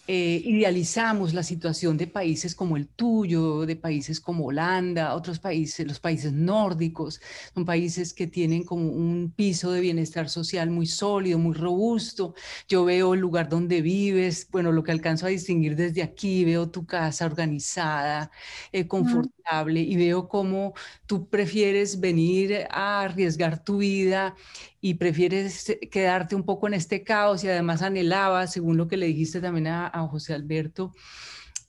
eh, 0.08 0.42
idealizamos 0.44 1.32
la 1.32 1.44
situación 1.44 1.96
de 1.96 2.08
países 2.08 2.54
como 2.56 2.76
el 2.76 2.88
tuyo, 2.88 3.66
de 3.66 3.76
países 3.76 4.20
como 4.20 4.46
Holanda, 4.46 5.14
otros 5.14 5.38
países, 5.38 5.86
los 5.86 6.00
países 6.00 6.32
nórdicos, 6.32 7.20
son 7.54 7.64
países 7.64 8.12
que 8.12 8.26
tienen 8.26 8.64
como 8.64 8.88
un 8.88 9.32
piso 9.34 9.70
de 9.70 9.80
bienestar 9.80 10.28
social 10.28 10.70
muy 10.70 10.86
sólido, 10.86 11.38
muy 11.38 11.54
robusto. 11.54 12.34
Yo 12.68 12.84
veo 12.84 13.14
el 13.14 13.20
lugar 13.20 13.48
donde 13.48 13.80
vives, 13.80 14.48
bueno, 14.50 14.72
lo 14.72 14.82
que 14.82 14.90
alcanzo 14.92 15.26
a 15.26 15.28
distinguir 15.28 15.76
desde 15.76 16.02
aquí, 16.02 16.44
veo 16.44 16.68
tu 16.70 16.84
casa 16.84 17.24
organizada, 17.26 18.30
eh, 18.72 18.86
confortable, 18.88 19.80
y 19.80 19.96
veo 19.96 20.28
cómo 20.28 20.74
tú 21.06 21.28
prefieres 21.28 22.00
venir 22.00 22.66
a 22.70 23.02
arriesgar 23.02 23.62
tu 23.64 23.78
vida 23.78 24.34
y 24.84 24.94
prefieres 24.94 25.70
eh, 25.70 25.78
quedarte 25.90 26.34
un 26.34 26.42
poco 26.42 26.66
en 26.66 26.74
este 26.74 27.04
caos 27.04 27.42
y 27.44 27.48
además 27.48 27.80
anhelabas, 27.80 28.52
según 28.52 28.76
lo 28.76 28.88
que 28.88 28.98
le 28.98 29.06
dijiste 29.06 29.40
también 29.40 29.68
a, 29.68 29.90
José 30.10 30.34
Alberto, 30.34 30.92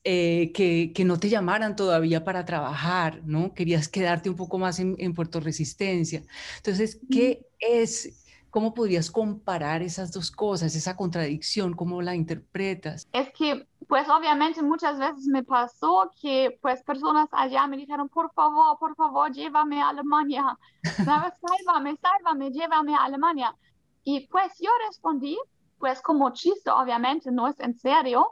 eh, 0.04 0.52
que, 0.54 0.92
que, 0.94 1.06
no 1.06 1.18
te 1.20 1.30
llamaran 1.30 1.78
todavía 1.78 2.26
para 2.26 2.44
trabajar, 2.44 3.22
¿no? 3.24 3.54
Querías 3.54 3.88
quedarte 3.88 4.30
un 4.30 4.36
poco 4.36 4.58
más 4.58 4.80
en, 4.80 4.96
en 4.98 5.14
Puerto 5.14 5.40
Resistencia. 5.40 6.24
Entonces, 6.58 7.00
¿qué 7.10 7.46
es, 7.60 8.23
cómo 8.54 8.76
podrías 8.76 9.10
comparar 9.10 9.82
esas 9.82 10.12
dos 10.12 10.30
cosas, 10.30 10.76
esa 10.76 10.96
contradicción, 10.96 11.74
cómo 11.74 12.04
la 12.04 12.14
interpretas? 12.14 13.08
Es 13.12 13.32
que 13.34 13.68
pues 13.88 14.08
obviamente 14.08 14.62
muchas 14.62 15.00
veces 15.00 15.26
me 15.26 15.42
pasó 15.44 16.12
que 16.22 16.60
pues 16.62 16.84
personas 16.84 17.28
allá 17.32 17.66
me 17.66 17.78
dijeron, 17.78 18.10
por 18.10 18.32
favor, 18.32 18.78
por 18.78 18.96
favor, 18.96 19.32
llévame 19.32 19.82
a 19.82 19.90
Alemania, 19.90 20.56
¿sabes? 21.04 21.34
Sálvame, 21.66 21.98
sálvame, 21.98 22.52
llévame 22.52 22.94
a 22.94 23.06
Alemania. 23.06 23.56
Y 24.04 24.28
pues 24.28 24.54
yo 24.60 24.70
respondí, 24.86 25.36
pues 25.80 26.00
como 26.04 26.32
chiste, 26.32 26.70
obviamente, 26.70 27.32
no 27.32 27.48
es 27.48 27.60
en 27.60 27.74
serio, 27.74 28.30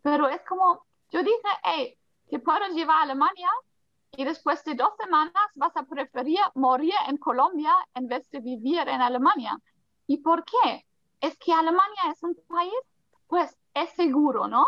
pero 0.00 0.30
es 0.30 0.40
como, 0.48 0.86
yo 1.10 1.22
dije, 1.22 1.50
hey, 1.62 1.94
te 2.30 2.38
puedo 2.38 2.66
llevar 2.68 3.00
a 3.00 3.02
Alemania 3.02 3.48
y 4.16 4.24
después 4.24 4.64
de 4.64 4.74
dos 4.74 4.92
semanas 4.98 5.32
vas 5.54 5.76
a 5.76 5.84
preferir 5.84 6.40
morir 6.54 6.94
en 7.08 7.18
Colombia 7.18 7.74
en 7.94 8.08
vez 8.08 8.28
de 8.30 8.40
vivir 8.40 8.88
en 8.88 9.00
Alemania. 9.00 9.58
¿Y 10.06 10.18
por 10.18 10.44
qué? 10.44 10.86
Es 11.20 11.36
que 11.38 11.52
Alemania 11.52 12.02
es 12.10 12.22
un 12.22 12.34
país, 12.48 12.72
pues 13.26 13.56
es 13.74 13.90
seguro, 13.90 14.48
¿no? 14.48 14.66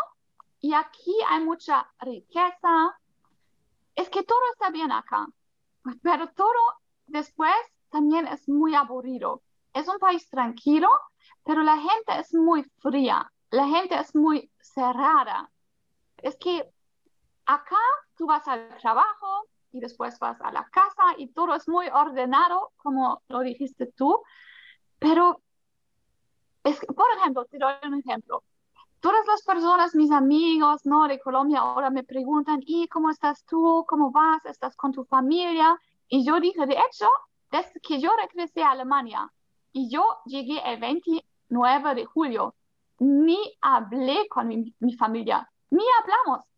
Y 0.59 0.73
aquí 0.73 1.15
hay 1.27 1.43
mucha 1.43 1.91
riqueza. 1.99 2.97
Es 3.95 4.09
que 4.09 4.23
todo 4.23 4.39
está 4.53 4.69
bien 4.69 4.91
acá, 4.91 5.27
pero 6.01 6.27
todo 6.29 6.61
después 7.07 7.55
también 7.89 8.27
es 8.27 8.47
muy 8.47 8.75
aburrido. 8.75 9.41
Es 9.73 9.87
un 9.87 9.99
país 9.99 10.29
tranquilo, 10.29 10.89
pero 11.43 11.63
la 11.63 11.77
gente 11.77 12.19
es 12.19 12.33
muy 12.33 12.63
fría, 12.79 13.31
la 13.49 13.67
gente 13.67 13.99
es 13.99 14.15
muy 14.15 14.51
cerrada. 14.59 15.49
Es 16.17 16.37
que 16.37 16.69
acá 17.45 17.80
tú 18.21 18.27
vas 18.27 18.47
al 18.47 18.77
trabajo 18.77 19.47
y 19.71 19.79
después 19.79 20.19
vas 20.19 20.39
a 20.41 20.51
la 20.51 20.63
casa 20.65 21.01
y 21.17 21.29
todo 21.29 21.55
es 21.55 21.67
muy 21.67 21.87
ordenado, 21.87 22.71
como 22.77 23.23
lo 23.29 23.39
dijiste 23.39 23.87
tú, 23.87 24.21
pero 24.99 25.41
es, 26.63 26.79
por 26.85 27.07
ejemplo, 27.17 27.45
te 27.45 27.57
doy 27.57 27.73
un 27.83 27.95
ejemplo 27.95 28.43
todas 28.99 29.25
las 29.25 29.41
personas, 29.41 29.95
mis 29.95 30.11
amigos, 30.11 30.85
¿no? 30.85 31.07
De 31.07 31.19
Colombia 31.19 31.61
ahora 31.61 31.89
me 31.89 32.03
preguntan, 32.03 32.59
¿y 32.63 32.87
cómo 32.89 33.09
estás 33.09 33.43
tú? 33.45 33.83
¿Cómo 33.87 34.11
vas? 34.11 34.45
¿Estás 34.45 34.75
con 34.75 34.91
tu 34.91 35.03
familia? 35.03 35.75
Y 36.07 36.23
yo 36.23 36.39
dije, 36.39 36.67
de 36.67 36.75
hecho, 36.75 37.07
desde 37.49 37.79
que 37.81 37.99
yo 37.99 38.11
regresé 38.15 38.61
a 38.61 38.69
Alemania 38.69 39.33
y 39.71 39.89
yo 39.89 40.03
llegué 40.27 40.61
el 40.63 40.79
29 40.79 41.95
de 41.95 42.05
julio, 42.05 42.53
ni 42.99 43.39
hablé 43.61 44.27
con 44.29 44.47
mi, 44.47 44.75
mi 44.77 44.93
familia, 44.93 45.51
ni 45.71 45.83
hablamos. 45.99 46.50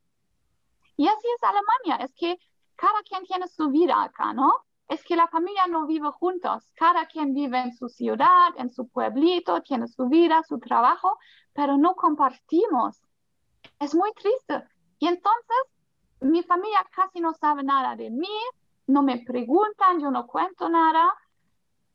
Y 1.04 1.08
así 1.08 1.28
es 1.36 1.44
Alemania, 1.44 2.06
es 2.06 2.14
que 2.16 2.40
cada 2.78 3.02
quien 3.04 3.26
tiene 3.26 3.46
su 3.50 3.70
vida 3.70 4.02
acá, 4.02 4.32
¿no? 4.32 4.54
es 4.88 5.04
que 5.04 5.16
la 5.16 5.28
familia 5.28 5.68
no 5.68 5.86
vive 5.86 6.10
juntos, 6.12 6.70
cada 6.76 7.06
quien 7.08 7.34
vive 7.34 7.60
en 7.60 7.74
su 7.74 7.90
ciudad, 7.90 8.50
en 8.58 8.70
su 8.70 8.88
pueblito, 8.88 9.62
tiene 9.62 9.88
su 9.88 10.08
vida, 10.08 10.44
su 10.44 10.60
trabajo, 10.60 11.18
pero 11.52 11.78
no 11.78 11.96
compartimos. 11.96 13.02
Es 13.80 13.94
muy 13.96 14.14
triste. 14.14 14.64
Y 15.00 15.08
entonces 15.08 15.58
mi 16.22 16.44
familia 16.44 16.86
casi 16.96 17.20
no 17.20 17.34
sabe 17.34 17.64
nada 17.64 17.96
de 17.96 18.10
mí, 18.10 18.38
no 18.88 19.02
me 19.02 19.24
preguntan, 19.26 20.00
yo 20.00 20.12
no 20.12 20.26
cuento 20.28 20.70
nada. 20.70 21.14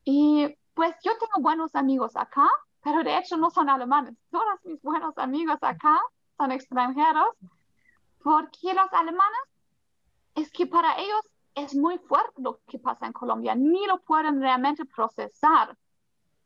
Y 0.04 0.54
pues 0.74 0.94
yo 1.02 1.12
tengo 1.18 1.40
buenos 1.40 1.74
amigos 1.74 2.14
acá, 2.14 2.48
pero 2.82 3.02
de 3.04 3.16
hecho 3.16 3.36
no 3.36 3.50
son 3.50 3.68
alemanes. 3.70 4.14
Todos 4.30 4.64
mis 4.64 4.82
buenos 4.82 5.16
amigos 5.18 5.58
acá 5.62 5.98
son 6.36 6.52
extranjeros, 6.52 7.28
porque 8.22 8.74
los 8.74 8.92
alemanes 8.92 9.40
es 10.34 10.50
que 10.50 10.66
para 10.66 10.98
ellos 10.98 11.20
es 11.54 11.74
muy 11.74 11.98
fuerte 11.98 12.40
lo 12.40 12.60
que 12.66 12.78
pasa 12.78 13.06
en 13.06 13.12
Colombia, 13.12 13.54
ni 13.54 13.86
lo 13.86 14.00
pueden 14.00 14.40
realmente 14.40 14.84
procesar. 14.84 15.76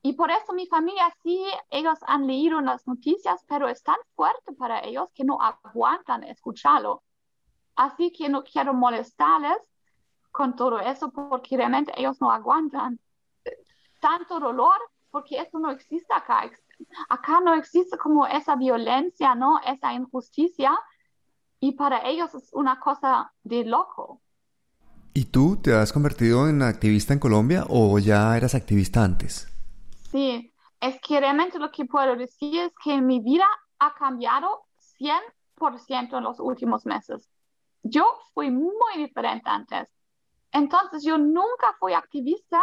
Y 0.03 0.15
por 0.15 0.31
eso 0.31 0.53
mi 0.53 0.67
familia 0.67 1.15
sí, 1.23 1.45
ellos 1.71 1.99
han 2.07 2.27
leído 2.27 2.61
las 2.61 2.87
noticias, 2.87 3.45
pero 3.47 3.69
es 3.69 3.83
tan 3.83 3.97
fuerte 4.17 4.53
para 4.53 4.81
ellos 4.81 5.09
que 5.15 5.25
no 5.25 5.39
aguantan 5.41 6.25
escucharlo. 6.25 7.03
Así 7.77 8.13
que 8.13 8.29
no 8.29 8.43
quiero 8.43 8.75
molestarles 8.75 9.59
con 10.31 10.57
todo 10.57 10.81
eso 10.81 11.11
porque 11.11 11.57
realmente 11.57 11.93
ellos 11.97 12.21
no 12.21 12.31
aguantan 12.31 12.99
tanto 14.01 14.41
dolor 14.41 14.77
porque 15.11 15.39
eso 15.39 15.59
no 15.59 15.71
existe 15.71 16.13
acá. 16.13 16.51
Acá 17.09 17.41
no 17.41 17.55
existe 17.55 17.97
como 17.97 18.27
esa 18.27 18.57
violencia, 18.57 19.35
¿no? 19.35 19.61
Esa 19.65 19.93
injusticia. 19.93 20.77
Y 21.63 21.73
para 21.73 22.01
ellos 22.09 22.35
es 22.35 22.53
una 22.55 22.81
cosa 22.81 23.33
de 23.45 23.65
loco. 23.65 24.21
¿Y 25.15 25.27
tú 25.27 25.59
te 25.63 25.73
has 25.73 25.93
convertido 25.93 26.49
en 26.49 26.61
activista 26.61 27.13
en 27.13 27.21
Colombia 27.21 27.65
o 27.69 28.01
ya 28.01 28.37
eras 28.37 28.57
activista 28.57 29.05
antes? 29.05 29.47
Sí, 30.11 30.53
es 30.81 31.01
que 31.01 31.21
realmente 31.21 31.61
lo 31.61 31.71
que 31.71 31.85
puedo 31.85 32.17
decir 32.17 32.59
es 32.59 32.73
que 32.83 33.01
mi 33.01 33.21
vida 33.21 33.47
ha 33.79 33.95
cambiado 33.95 34.65
100% 34.99 36.19
en 36.19 36.25
los 36.25 36.41
últimos 36.41 36.85
meses. 36.85 37.31
Yo 37.85 38.07
fui 38.35 38.51
muy 38.51 38.97
diferente 38.97 39.49
antes. 39.49 39.89
Entonces 40.51 41.05
yo 41.05 41.17
nunca 41.17 41.77
fui 41.79 41.93
activista 41.93 42.61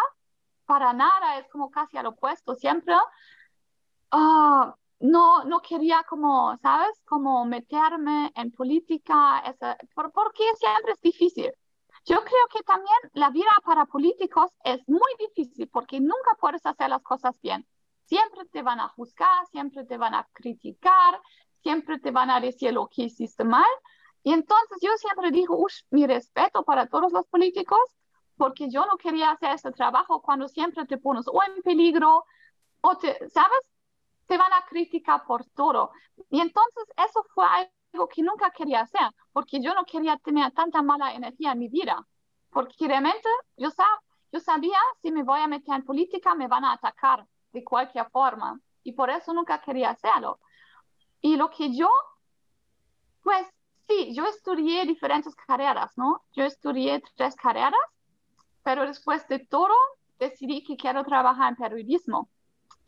para 0.65 0.91
nada, 0.91 1.39
es 1.39 1.47
como 1.47 1.71
casi 1.71 1.97
al 1.97 2.07
opuesto. 2.07 2.53
Siempre 2.53 2.95
ah, 4.11 4.75
no, 4.99 5.43
no 5.45 5.61
quería 5.61 6.03
como, 6.07 6.57
¿sabes? 6.61 7.01
Como 7.05 7.45
meterme 7.45 8.31
en 8.35 8.51
política, 8.51 9.43
porque 10.13 10.43
siempre 10.57 10.93
es 10.93 11.01
difícil. 11.01 11.51
Yo 12.05 12.17
creo 12.17 12.47
que 12.53 12.63
también 12.63 12.97
la 13.13 13.29
vida 13.29 13.51
para 13.63 13.85
políticos 13.85 14.51
es 14.63 14.81
muy 14.87 15.11
difícil 15.19 15.67
porque 15.67 15.99
nunca 15.99 16.35
puedes 16.39 16.65
hacer 16.65 16.89
las 16.89 17.01
cosas 17.01 17.39
bien. 17.41 17.67
Siempre 18.05 18.45
te 18.45 18.61
van 18.61 18.79
a 18.79 18.87
juzgar, 18.89 19.45
siempre 19.51 19.85
te 19.85 19.97
van 19.97 20.15
a 20.15 20.27
criticar, 20.33 21.21
siempre 21.61 21.99
te 21.99 22.11
van 22.11 22.29
a 22.29 22.39
decir 22.39 22.73
lo 22.73 22.87
que 22.87 23.03
hiciste 23.03 23.43
mal. 23.43 23.69
Y 24.23 24.33
entonces 24.33 24.79
yo 24.81 24.91
siempre 24.97 25.31
digo, 25.31 25.65
mi 25.91 26.07
respeto 26.07 26.63
para 26.63 26.87
todos 26.87 27.11
los 27.11 27.25
políticos, 27.27 27.79
porque 28.37 28.69
yo 28.69 28.85
no 28.85 28.97
quería 28.97 29.31
hacer 29.31 29.51
ese 29.51 29.71
trabajo 29.71 30.21
cuando 30.21 30.47
siempre 30.47 30.85
te 30.85 30.97
pones 30.97 31.27
o 31.27 31.41
en 31.43 31.61
peligro 31.61 32.25
o 32.81 32.97
te, 32.97 33.17
¿sabes? 33.29 33.59
Te 34.29 34.37
van 34.37 34.53
a 34.53 34.63
criticar 34.65 35.25
por 35.25 35.43
todo. 35.43 35.91
Y 36.29 36.39
entonces 36.39 36.83
eso 36.95 37.25
fue 37.33 37.47
algo 37.93 38.07
que 38.07 38.21
nunca 38.21 38.51
quería 38.51 38.81
hacer, 38.81 39.09
porque 39.33 39.59
yo 39.59 39.73
no 39.73 39.85
quería 39.85 40.17
tener 40.17 40.51
tanta 40.51 40.83
mala 40.83 41.15
energía 41.15 41.53
en 41.53 41.59
mi 41.59 41.67
vida, 41.67 42.07
porque 42.51 42.87
realmente 42.87 43.27
yo, 43.57 43.69
yo 44.31 44.39
sabía 44.39 44.77
si 45.01 45.11
me 45.11 45.23
voy 45.23 45.39
a 45.39 45.47
meter 45.47 45.73
en 45.73 45.83
política 45.83 46.35
me 46.35 46.47
van 46.47 46.63
a 46.63 46.73
atacar 46.73 47.25
de 47.51 47.63
cualquier 47.63 48.07
forma, 48.11 48.59
y 48.83 48.91
por 48.91 49.09
eso 49.09 49.33
nunca 49.33 49.59
quería 49.61 49.89
hacerlo. 49.89 50.39
Y 51.21 51.35
lo 51.35 51.49
que 51.49 51.75
yo, 51.75 51.89
pues 53.23 53.47
sí, 53.87 54.13
yo 54.13 54.27
estudié 54.27 54.85
diferentes 54.85 55.35
carreras, 55.35 55.97
¿no? 55.97 56.21
Yo 56.33 56.45
estudié 56.45 57.01
tres 57.15 57.35
carreras, 57.35 57.73
pero 58.61 58.85
después 58.85 59.27
de 59.27 59.39
todo 59.39 59.73
decidí 60.19 60.63
que 60.63 60.77
quiero 60.77 61.03
trabajar 61.03 61.49
en 61.49 61.55
periodismo. 61.55 62.29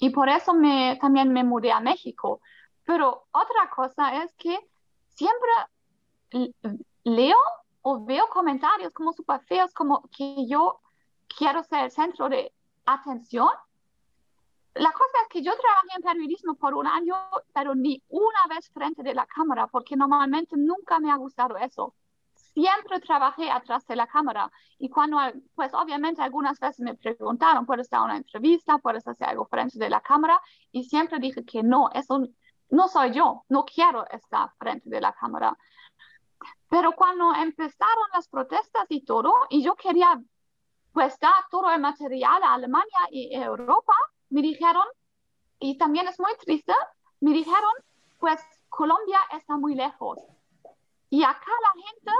Y 0.03 0.09
por 0.09 0.29
eso 0.29 0.55
me, 0.55 0.97
también 0.99 1.31
me 1.31 1.43
mudé 1.43 1.71
a 1.71 1.79
México. 1.79 2.41
Pero 2.85 3.27
otra 3.31 3.69
cosa 3.69 4.23
es 4.23 4.33
que 4.33 4.57
siempre 5.09 5.51
leo 7.03 7.37
o 7.83 8.03
veo 8.03 8.27
comentarios 8.29 8.93
como 8.93 9.13
súper 9.13 9.41
feos, 9.41 9.71
como 9.75 10.09
que 10.09 10.47
yo 10.47 10.79
quiero 11.37 11.61
ser 11.63 11.83
el 11.85 11.91
centro 11.91 12.29
de 12.29 12.51
atención. 12.83 13.49
la 14.73 14.91
cosa 14.91 15.17
es 15.21 15.27
que 15.29 15.43
yo 15.43 15.51
trabajé 15.51 15.97
en 15.97 16.01
periodismo 16.01 16.55
por 16.55 16.73
un 16.73 16.87
año, 16.87 17.15
pero 17.53 17.75
ni 17.75 18.01
una 18.09 18.41
vez 18.49 18.71
frente 18.71 19.03
de 19.03 19.13
la 19.13 19.27
cámara, 19.27 19.67
porque 19.67 19.95
normalmente 19.95 20.55
nunca 20.57 20.99
me 20.99 21.11
ha 21.11 21.15
gustado 21.15 21.57
eso. 21.57 21.93
Siempre 22.53 22.99
trabajé 22.99 23.49
atrás 23.49 23.85
de 23.87 23.95
la 23.95 24.07
cámara 24.07 24.51
y 24.77 24.89
cuando, 24.89 25.17
pues 25.55 25.73
obviamente 25.73 26.21
algunas 26.21 26.59
veces 26.59 26.81
me 26.81 26.95
preguntaron, 26.95 27.65
¿puedes 27.65 27.89
dar 27.89 28.01
una 28.01 28.17
entrevista? 28.17 28.77
¿Puedes 28.77 29.07
hacer 29.07 29.29
algo 29.29 29.45
frente 29.45 29.79
de 29.79 29.89
la 29.89 30.01
cámara? 30.01 30.39
Y 30.71 30.83
siempre 30.83 31.19
dije 31.19 31.45
que 31.45 31.63
no, 31.63 31.89
eso 31.93 32.27
no 32.69 32.87
soy 32.87 33.11
yo, 33.11 33.45
no 33.49 33.63
quiero 33.63 34.05
estar 34.09 34.49
frente 34.57 34.89
de 34.89 34.99
la 34.99 35.13
cámara. 35.13 35.57
Pero 36.69 36.93
cuando 36.93 37.33
empezaron 37.35 38.05
las 38.13 38.27
protestas 38.27 38.85
y 38.89 39.03
todo, 39.05 39.33
y 39.49 39.63
yo 39.63 39.75
quería 39.75 40.19
pues 40.93 41.17
dar 41.19 41.45
todo 41.49 41.71
el 41.71 41.79
material 41.79 42.43
a 42.43 42.53
Alemania 42.55 42.99
y 43.11 43.33
Europa, 43.33 43.93
me 44.29 44.41
dijeron, 44.41 44.85
y 45.59 45.77
también 45.77 46.07
es 46.07 46.19
muy 46.19 46.35
triste, 46.37 46.73
me 47.21 47.31
dijeron, 47.31 47.71
pues 48.19 48.41
Colombia 48.69 49.19
está 49.31 49.57
muy 49.57 49.75
lejos. 49.75 50.19
Y 51.09 51.23
acá 51.23 51.51
la 51.61 51.81
gente 51.81 52.11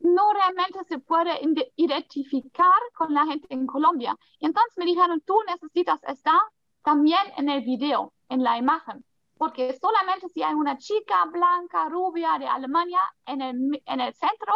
no 0.00 0.32
realmente 0.32 0.82
se 0.84 0.98
puede 0.98 1.38
identificar 1.76 2.80
con 2.94 3.14
la 3.14 3.26
gente 3.26 3.46
en 3.50 3.66
Colombia. 3.66 4.16
Y 4.38 4.46
entonces 4.46 4.72
me 4.76 4.84
dijeron, 4.84 5.20
tú 5.20 5.36
necesitas 5.46 6.02
estar 6.04 6.40
también 6.82 7.20
en 7.36 7.48
el 7.48 7.62
video, 7.62 8.12
en 8.28 8.42
la 8.42 8.56
imagen, 8.58 9.04
porque 9.36 9.76
solamente 9.78 10.28
si 10.28 10.42
hay 10.42 10.54
una 10.54 10.78
chica 10.78 11.24
blanca, 11.26 11.88
rubia 11.88 12.38
de 12.38 12.46
Alemania 12.46 13.00
en 13.26 13.42
el, 13.42 13.82
en 13.84 14.00
el 14.00 14.14
centro 14.14 14.54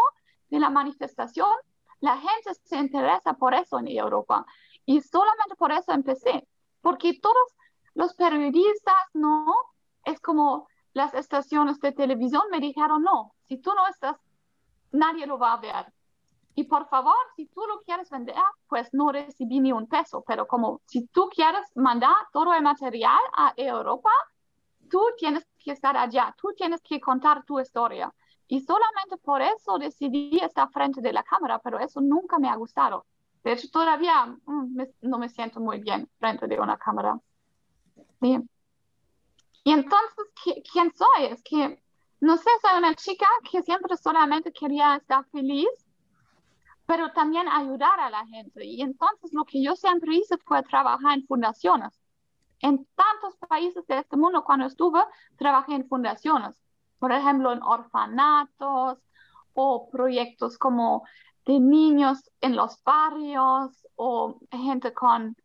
de 0.50 0.58
la 0.58 0.70
manifestación, 0.70 1.52
la 2.00 2.16
gente 2.18 2.54
se 2.54 2.76
interesa 2.76 3.34
por 3.34 3.54
eso 3.54 3.78
en 3.78 3.88
Europa. 3.88 4.44
Y 4.86 5.00
solamente 5.00 5.56
por 5.56 5.72
eso 5.72 5.92
empecé, 5.92 6.46
porque 6.80 7.18
todos 7.20 7.54
los 7.94 8.14
periodistas, 8.14 8.94
no, 9.14 9.54
es 10.04 10.20
como 10.20 10.68
las 10.92 11.14
estaciones 11.14 11.80
de 11.80 11.92
televisión 11.92 12.42
me 12.50 12.60
dijeron, 12.60 13.02
no, 13.02 13.34
si 13.42 13.58
tú 13.58 13.72
no 13.74 13.86
estás, 13.88 14.16
nadie 14.94 15.26
lo 15.26 15.38
va 15.38 15.54
a 15.54 15.60
ver. 15.60 15.92
Y 16.56 16.64
por 16.64 16.88
favor, 16.88 17.16
si 17.36 17.46
tú 17.46 17.62
lo 17.66 17.80
quieres 17.82 18.08
vender, 18.10 18.36
pues 18.68 18.88
no 18.92 19.10
recibí 19.10 19.60
ni 19.60 19.72
un 19.72 19.88
peso, 19.88 20.24
pero 20.26 20.46
como 20.46 20.80
si 20.86 21.06
tú 21.08 21.28
quieres 21.28 21.66
mandar 21.74 22.14
todo 22.32 22.54
el 22.54 22.62
material 22.62 23.20
a 23.36 23.52
Europa, 23.56 24.10
tú 24.88 25.00
tienes 25.18 25.44
que 25.58 25.72
estar 25.72 25.96
allá, 25.96 26.34
tú 26.40 26.52
tienes 26.56 26.80
que 26.82 27.00
contar 27.00 27.44
tu 27.44 27.58
historia. 27.58 28.14
Y 28.46 28.60
solamente 28.60 29.16
por 29.16 29.42
eso 29.42 29.78
decidí 29.78 30.38
estar 30.38 30.70
frente 30.70 31.00
de 31.00 31.12
la 31.12 31.24
cámara, 31.24 31.58
pero 31.58 31.78
eso 31.80 32.00
nunca 32.00 32.38
me 32.38 32.48
ha 32.48 32.54
gustado. 32.54 33.06
De 33.42 33.52
hecho, 33.52 33.68
todavía 33.70 34.26
mm, 34.26 34.82
no 35.02 35.18
me 35.18 35.28
siento 35.28 35.60
muy 35.60 35.80
bien 35.80 36.08
frente 36.18 36.46
de 36.46 36.60
una 36.60 36.78
cámara. 36.78 37.18
Sí. 38.20 38.38
Y 39.64 39.72
entonces, 39.72 40.26
¿quién 40.72 40.92
soy? 40.94 41.26
Es 41.30 41.42
que, 41.42 41.82
no 42.24 42.38
sé, 42.38 42.48
soy 42.62 42.78
una 42.78 42.94
chica 42.94 43.26
que 43.50 43.62
siempre 43.62 43.98
solamente 43.98 44.50
quería 44.50 44.96
estar 44.96 45.26
feliz, 45.26 45.68
pero 46.86 47.12
también 47.12 47.46
ayudar 47.48 48.00
a 48.00 48.08
la 48.08 48.26
gente. 48.26 48.64
Y 48.64 48.80
entonces 48.80 49.34
lo 49.34 49.44
que 49.44 49.62
yo 49.62 49.76
siempre 49.76 50.16
hice 50.16 50.38
fue 50.38 50.62
trabajar 50.62 51.18
en 51.18 51.26
fundaciones. 51.26 52.00
En 52.60 52.86
tantos 52.94 53.36
países 53.46 53.86
de 53.86 53.98
este 53.98 54.16
mundo, 54.16 54.42
cuando 54.42 54.64
estuve, 54.64 55.04
trabajé 55.36 55.74
en 55.74 55.86
fundaciones. 55.86 56.58
Por 56.98 57.12
ejemplo, 57.12 57.52
en 57.52 57.62
orfanatos 57.62 58.98
o 59.52 59.90
proyectos 59.90 60.56
como 60.56 61.04
de 61.44 61.60
niños 61.60 62.30
en 62.40 62.56
los 62.56 62.82
barrios 62.84 63.86
o 63.96 64.40
gente 64.50 64.94
con 64.94 65.36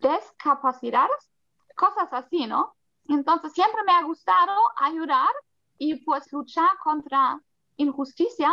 discapacidades, 0.00 1.30
cosas 1.76 2.08
así, 2.12 2.46
¿no? 2.46 2.74
Entonces 3.08 3.52
siempre 3.52 3.84
me 3.84 3.92
ha 3.92 4.02
gustado 4.02 4.52
ayudar 4.78 5.30
y 5.78 5.96
pues 5.96 6.32
luchar 6.32 6.70
contra 6.82 7.40
injusticia, 7.76 8.52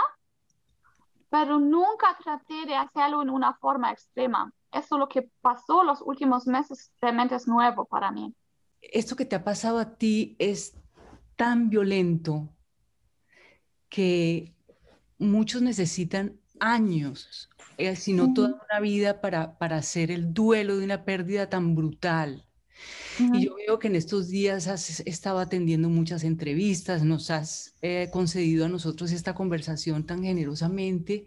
pero 1.29 1.59
nunca 1.59 2.17
traté 2.23 2.65
de 2.65 2.75
hacerlo 2.75 3.21
en 3.21 3.29
una 3.29 3.53
forma 3.55 3.91
extrema. 3.91 4.53
Eso 4.71 4.97
lo 4.97 5.07
que 5.07 5.29
pasó 5.41 5.83
los 5.83 6.01
últimos 6.01 6.47
meses 6.47 6.91
realmente 7.01 7.35
es 7.35 7.47
nuevo 7.47 7.85
para 7.85 8.11
mí. 8.11 8.33
Esto 8.81 9.15
que 9.15 9.25
te 9.25 9.35
ha 9.35 9.43
pasado 9.43 9.79
a 9.79 9.95
ti 9.95 10.35
es 10.39 10.75
tan 11.35 11.69
violento 11.69 12.49
que 13.89 14.53
muchos 15.17 15.61
necesitan 15.61 16.39
años, 16.59 17.49
eh, 17.77 17.95
sino 17.95 18.33
toda 18.33 18.61
una 18.69 18.79
vida 18.79 19.21
para, 19.21 19.57
para 19.57 19.77
hacer 19.77 20.11
el 20.11 20.33
duelo 20.33 20.77
de 20.77 20.85
una 20.85 21.05
pérdida 21.05 21.49
tan 21.49 21.75
brutal. 21.75 22.45
Y 23.19 23.45
yo 23.45 23.55
veo 23.55 23.77
que 23.79 23.87
en 23.87 23.95
estos 23.95 24.29
días 24.29 24.67
has 24.67 25.01
estado 25.01 25.39
atendiendo 25.39 25.89
muchas 25.89 26.23
entrevistas, 26.23 27.03
nos 27.03 27.29
has 27.29 27.75
eh, 27.81 28.09
concedido 28.11 28.65
a 28.65 28.69
nosotros 28.69 29.11
esta 29.11 29.35
conversación 29.35 30.05
tan 30.05 30.23
generosamente 30.23 31.25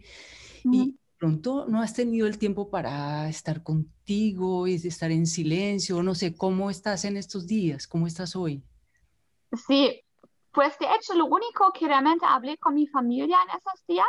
y 0.65 0.95
pronto 1.17 1.65
no 1.67 1.81
has 1.81 1.93
tenido 1.93 2.27
el 2.27 2.37
tiempo 2.37 2.69
para 2.69 3.27
estar 3.29 3.63
contigo 3.63 4.67
y 4.67 4.75
estar 4.75 5.11
en 5.11 5.25
silencio, 5.25 6.03
no 6.03 6.13
sé, 6.13 6.35
¿cómo 6.35 6.69
estás 6.69 7.05
en 7.05 7.17
estos 7.17 7.47
días? 7.47 7.87
¿Cómo 7.87 8.05
estás 8.05 8.35
hoy? 8.35 8.63
Sí, 9.67 10.01
pues 10.51 10.77
de 10.79 10.87
hecho 10.87 11.13
lo 11.13 11.25
único 11.25 11.71
que 11.71 11.87
realmente 11.87 12.25
hablé 12.27 12.57
con 12.57 12.75
mi 12.75 12.87
familia 12.87 13.37
en 13.43 13.57
esos 13.57 13.85
días 13.87 14.07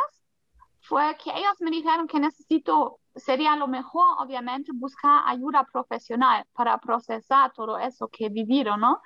fue 0.81 1.15
que 1.23 1.29
ellos 1.31 1.53
me 1.59 1.71
dijeron 1.71 2.07
que 2.07 2.19
necesito, 2.19 2.99
sería 3.15 3.55
lo 3.55 3.67
mejor, 3.67 4.05
obviamente, 4.19 4.71
buscar 4.73 5.23
ayuda 5.25 5.63
profesional 5.71 6.45
para 6.53 6.77
procesar 6.77 7.51
todo 7.53 7.77
eso 7.77 8.07
que 8.07 8.29
vivieron, 8.29 8.81
¿no? 8.81 9.01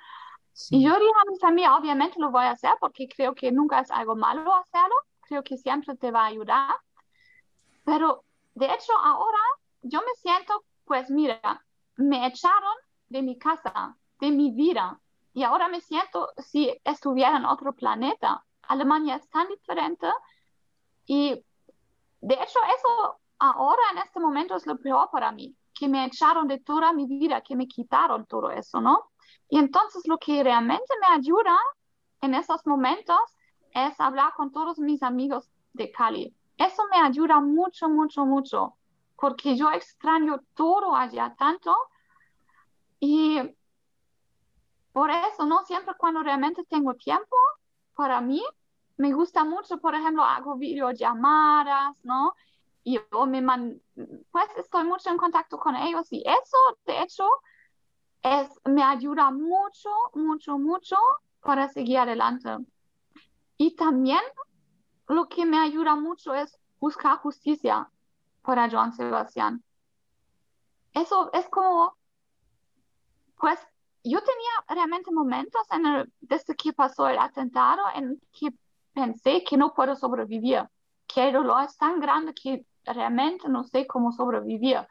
Y 0.70 0.84
yo 0.84 0.92
mi 0.98 1.38
familia, 1.40 1.76
obviamente 1.76 2.20
lo 2.20 2.30
voy 2.30 2.44
a 2.44 2.52
hacer 2.52 2.72
porque 2.78 3.08
creo 3.08 3.34
que 3.34 3.50
nunca 3.50 3.80
es 3.80 3.90
algo 3.90 4.14
malo 4.14 4.54
hacerlo, 4.54 4.94
creo 5.22 5.42
que 5.42 5.56
siempre 5.56 5.96
te 5.96 6.12
va 6.12 6.22
a 6.22 6.26
ayudar. 6.26 6.76
Pero 7.84 8.24
de 8.54 8.66
hecho 8.66 8.92
ahora 9.02 9.40
yo 9.82 10.00
me 10.00 10.14
siento, 10.14 10.64
pues 10.84 11.10
mira, 11.10 11.64
me 11.96 12.26
echaron 12.26 12.76
de 13.08 13.22
mi 13.22 13.36
casa, 13.36 13.96
de 14.20 14.30
mi 14.30 14.52
vida, 14.52 15.00
y 15.32 15.42
ahora 15.42 15.66
me 15.66 15.80
siento 15.80 16.30
si 16.38 16.80
estuviera 16.84 17.36
en 17.36 17.44
otro 17.44 17.72
planeta. 17.72 18.44
Alemania 18.62 19.16
es 19.16 19.28
tan 19.28 19.48
diferente 19.48 20.06
y 21.06 21.44
de 22.24 22.34
hecho, 22.36 22.58
eso 22.78 23.20
ahora 23.52 23.82
en 23.92 23.98
este 23.98 24.20
momento 24.20 24.56
es 24.56 24.66
lo 24.66 24.78
peor 24.78 25.10
para 25.10 25.32
mí, 25.32 25.54
que 25.74 25.88
me 25.88 26.04
echaron 26.04 26.48
de 26.48 26.58
toda 26.60 26.92
mi 26.92 27.06
vida, 27.06 27.42
que 27.42 27.56
me 27.56 27.66
quitaron 27.66 28.26
todo 28.26 28.50
eso, 28.50 28.80
¿no? 28.80 29.10
Y 29.48 29.58
entonces 29.58 30.06
lo 30.06 30.18
que 30.18 30.42
realmente 30.42 30.92
me 31.00 31.14
ayuda 31.14 31.56
en 32.20 32.34
esos 32.34 32.66
momentos 32.66 33.20
es 33.72 34.00
hablar 34.00 34.32
con 34.34 34.50
todos 34.50 34.78
mis 34.78 35.02
amigos 35.02 35.50
de 35.72 35.90
Cali. 35.90 36.34
Eso 36.56 36.82
me 36.90 37.00
ayuda 37.00 37.40
mucho, 37.40 37.88
mucho, 37.88 38.24
mucho, 38.24 38.76
porque 39.16 39.56
yo 39.56 39.70
extraño 39.70 40.40
todo 40.54 40.94
allá 40.94 41.34
tanto 41.36 41.74
y 43.00 43.40
por 44.92 45.10
eso, 45.10 45.44
¿no? 45.44 45.64
Siempre 45.64 45.94
cuando 45.98 46.22
realmente 46.22 46.64
tengo 46.64 46.94
tiempo 46.94 47.36
para 47.96 48.20
mí, 48.20 48.42
me 48.96 49.12
gusta 49.12 49.44
mucho, 49.44 49.78
por 49.78 49.94
ejemplo, 49.94 50.22
hago 50.22 50.54
videollamadas, 50.56 52.04
¿no? 52.04 52.34
Y 52.84 53.00
yo 53.10 53.26
me 53.26 53.40
man, 53.40 53.80
pues 54.30 54.46
estoy 54.56 54.84
mucho 54.84 55.10
en 55.10 55.16
contacto 55.16 55.58
con 55.58 55.74
ellos 55.74 56.06
y 56.10 56.22
eso, 56.26 56.56
de 56.86 57.02
hecho, 57.02 57.26
es, 58.22 58.48
me 58.64 58.82
ayuda 58.82 59.30
mucho, 59.30 59.90
mucho, 60.14 60.58
mucho 60.58 60.96
para 61.40 61.68
seguir 61.68 61.98
adelante. 61.98 62.58
Y 63.56 63.74
también 63.74 64.20
lo 65.08 65.28
que 65.28 65.46
me 65.46 65.58
ayuda 65.58 65.96
mucho 65.96 66.34
es 66.34 66.58
buscar 66.78 67.18
justicia 67.18 67.90
para 68.42 68.70
Joan 68.70 68.92
Sebastián. 68.92 69.62
Eso 70.92 71.30
es 71.32 71.48
como, 71.48 71.96
pues 73.36 73.58
yo 74.04 74.20
tenía 74.20 74.50
realmente 74.68 75.10
momentos 75.10 75.62
en 75.70 75.86
el, 75.86 76.12
desde 76.20 76.54
que 76.54 76.72
pasó 76.72 77.08
el 77.08 77.18
atentado 77.18 77.82
en 77.94 78.20
que 78.32 78.54
pensé 78.92 79.42
que 79.42 79.56
no 79.56 79.72
puedo 79.74 79.96
sobrevivir, 79.96 80.68
que 81.06 81.28
el 81.28 81.32
dolor 81.32 81.64
es 81.64 81.76
tan 81.76 82.00
grande 82.00 82.34
que 82.34 82.64
realmente 82.84 83.48
no 83.48 83.64
sé 83.64 83.86
cómo 83.86 84.12
sobrevivir. 84.12 84.86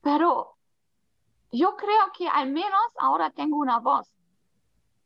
Pero 0.00 0.56
yo 1.50 1.76
creo 1.76 2.12
que 2.16 2.28
al 2.28 2.50
menos 2.50 2.82
ahora 2.98 3.30
tengo 3.30 3.56
una 3.56 3.78
voz 3.78 4.12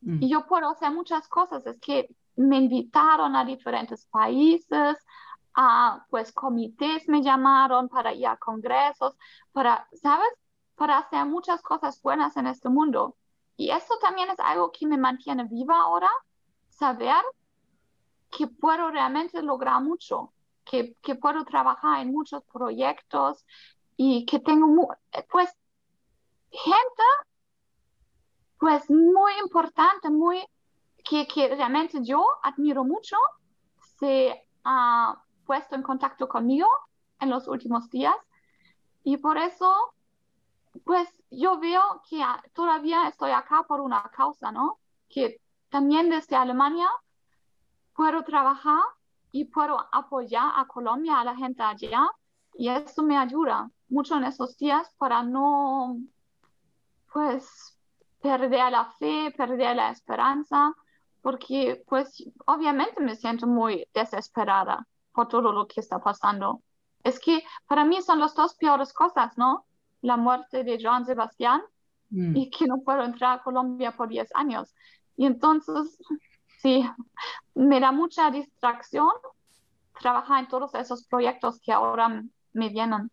mm. 0.01 0.23
y 0.23 0.29
yo 0.29 0.47
puedo 0.47 0.71
hacer 0.71 0.91
muchas 0.91 1.29
cosas. 1.29 1.67
Es 1.67 1.79
que 1.81 2.09
me 2.37 2.59
invitaron 2.59 3.37
a 3.37 3.45
diferentes 3.45 4.07
países, 4.07 4.97
a 5.55 6.05
pues 6.09 6.33
comités 6.33 7.09
me 7.09 7.23
llamaron 7.23 7.89
para 7.89 8.13
ir 8.13 8.27
a 8.27 8.37
congresos, 8.37 9.17
para, 9.53 9.89
¿sabes? 9.93 10.29
Para 10.77 10.99
hacer 10.99 11.27
muchas 11.27 11.61
cosas 11.63 12.01
buenas 12.01 12.37
en 12.37 12.47
este 12.47 12.69
mundo. 12.69 13.17
Y 13.57 13.71
eso 13.71 13.95
también 14.01 14.31
es 14.31 14.39
algo 14.39 14.71
que 14.71 14.87
me 14.87 14.97
mantiene 14.97 15.45
viva 15.45 15.81
ahora, 15.81 16.11
saber 16.69 17.23
que 18.31 18.47
puedo 18.47 18.91
realmente 18.91 19.43
lograr 19.43 19.83
mucho, 19.83 20.33
que, 20.69 21.15
puedo 21.17 21.45
trabajar 21.45 22.01
en 22.01 22.13
muchos 22.13 22.43
proyectos 22.45 23.45
y 23.97 24.25
que 24.27 24.39
tengo, 24.39 24.89
pues 25.31 25.51
gente, 26.51 27.03
pues 28.59 28.91
muy 28.91 29.33
importante, 29.43 30.11
muy, 30.11 30.45
que, 31.05 31.27
que 31.27 31.49
realmente 31.49 31.99
yo 32.03 32.25
admiro 32.43 32.85
mucho, 32.85 33.17
se 33.99 34.47
ha 34.65 35.23
puesto 35.45 35.75
en 35.75 35.83
contacto 35.83 36.29
conmigo 36.29 36.69
en 37.21 37.31
los 37.31 37.49
últimos 37.49 37.89
días 37.91 38.17
y 39.05 39.17
por 39.17 39.39
eso, 39.39 39.75
pues 40.85 41.09
yo 41.31 41.59
veo 41.59 42.03
que 42.09 42.23
todavía 42.53 43.09
estoy 43.09 43.31
acá 43.31 43.65
por 43.67 43.81
una 43.81 44.03
causa, 44.15 44.53
¿no? 44.53 44.79
Que 45.09 45.41
también 45.71 46.11
desde 46.11 46.37
Alemania 46.37 46.89
puedo 47.95 48.23
trabajar 48.23 48.83
y 49.39 49.45
puedo 49.45 49.79
apoyar 49.93 50.51
a 50.57 50.67
Colombia, 50.67 51.21
a 51.21 51.25
la 51.25 51.37
gente 51.37 51.63
allá, 51.63 52.09
y 52.55 52.69
eso 52.69 53.05
me 53.05 53.17
ayuda 53.17 53.71
mucho 53.89 54.17
en 54.17 54.25
esos 54.25 54.57
días 54.59 54.93
para 54.99 55.23
no, 55.23 55.97
pues, 57.13 57.79
perder 58.21 58.73
la 58.73 58.87
fe, 58.99 59.33
perder 59.37 59.77
la 59.77 59.91
esperanza, 59.91 60.75
porque, 61.23 61.85
pues, 61.89 62.25
obviamente 62.47 63.01
me 63.01 63.15
siento 63.15 63.47
muy 63.47 63.87
desesperada 63.95 64.85
por 65.13 65.29
todo 65.29 65.53
lo 65.53 65.69
que 65.69 65.81
está 65.81 66.01
pasando. 66.01 66.63
Es 67.05 67.21
que 67.21 67.45
para 67.69 67.85
mí 67.85 68.03
son 68.03 68.19
las 68.19 68.35
dos 68.35 68.57
peores 68.57 68.93
cosas, 68.93 69.39
¿no? 69.39 69.67
La 70.01 70.17
muerte 70.17 70.65
de 70.65 70.83
Joan 70.83 71.07
Sebastián 71.07 71.63
mm. 72.11 72.37
y 72.37 72.51
que 72.51 72.67
no 72.67 72.79
puedo 72.81 73.05
entrar 73.05 73.39
a 73.39 73.43
Colombia 73.45 73.93
por 73.93 74.09
10 74.09 74.31
años. 74.35 74.75
Y 75.17 75.27
entonces, 75.27 75.97
sí, 76.63 76.85
me 77.55 77.81
da 77.81 77.93
mucha 77.93 78.31
distracción 78.31 79.11
trabajar 80.01 80.45
en 80.45 80.49
todos 80.49 80.75
esos 80.75 81.05
proyectos 81.05 81.61
que 81.61 81.73
ahora 81.73 82.23
me 82.53 82.69
vienen. 82.69 83.11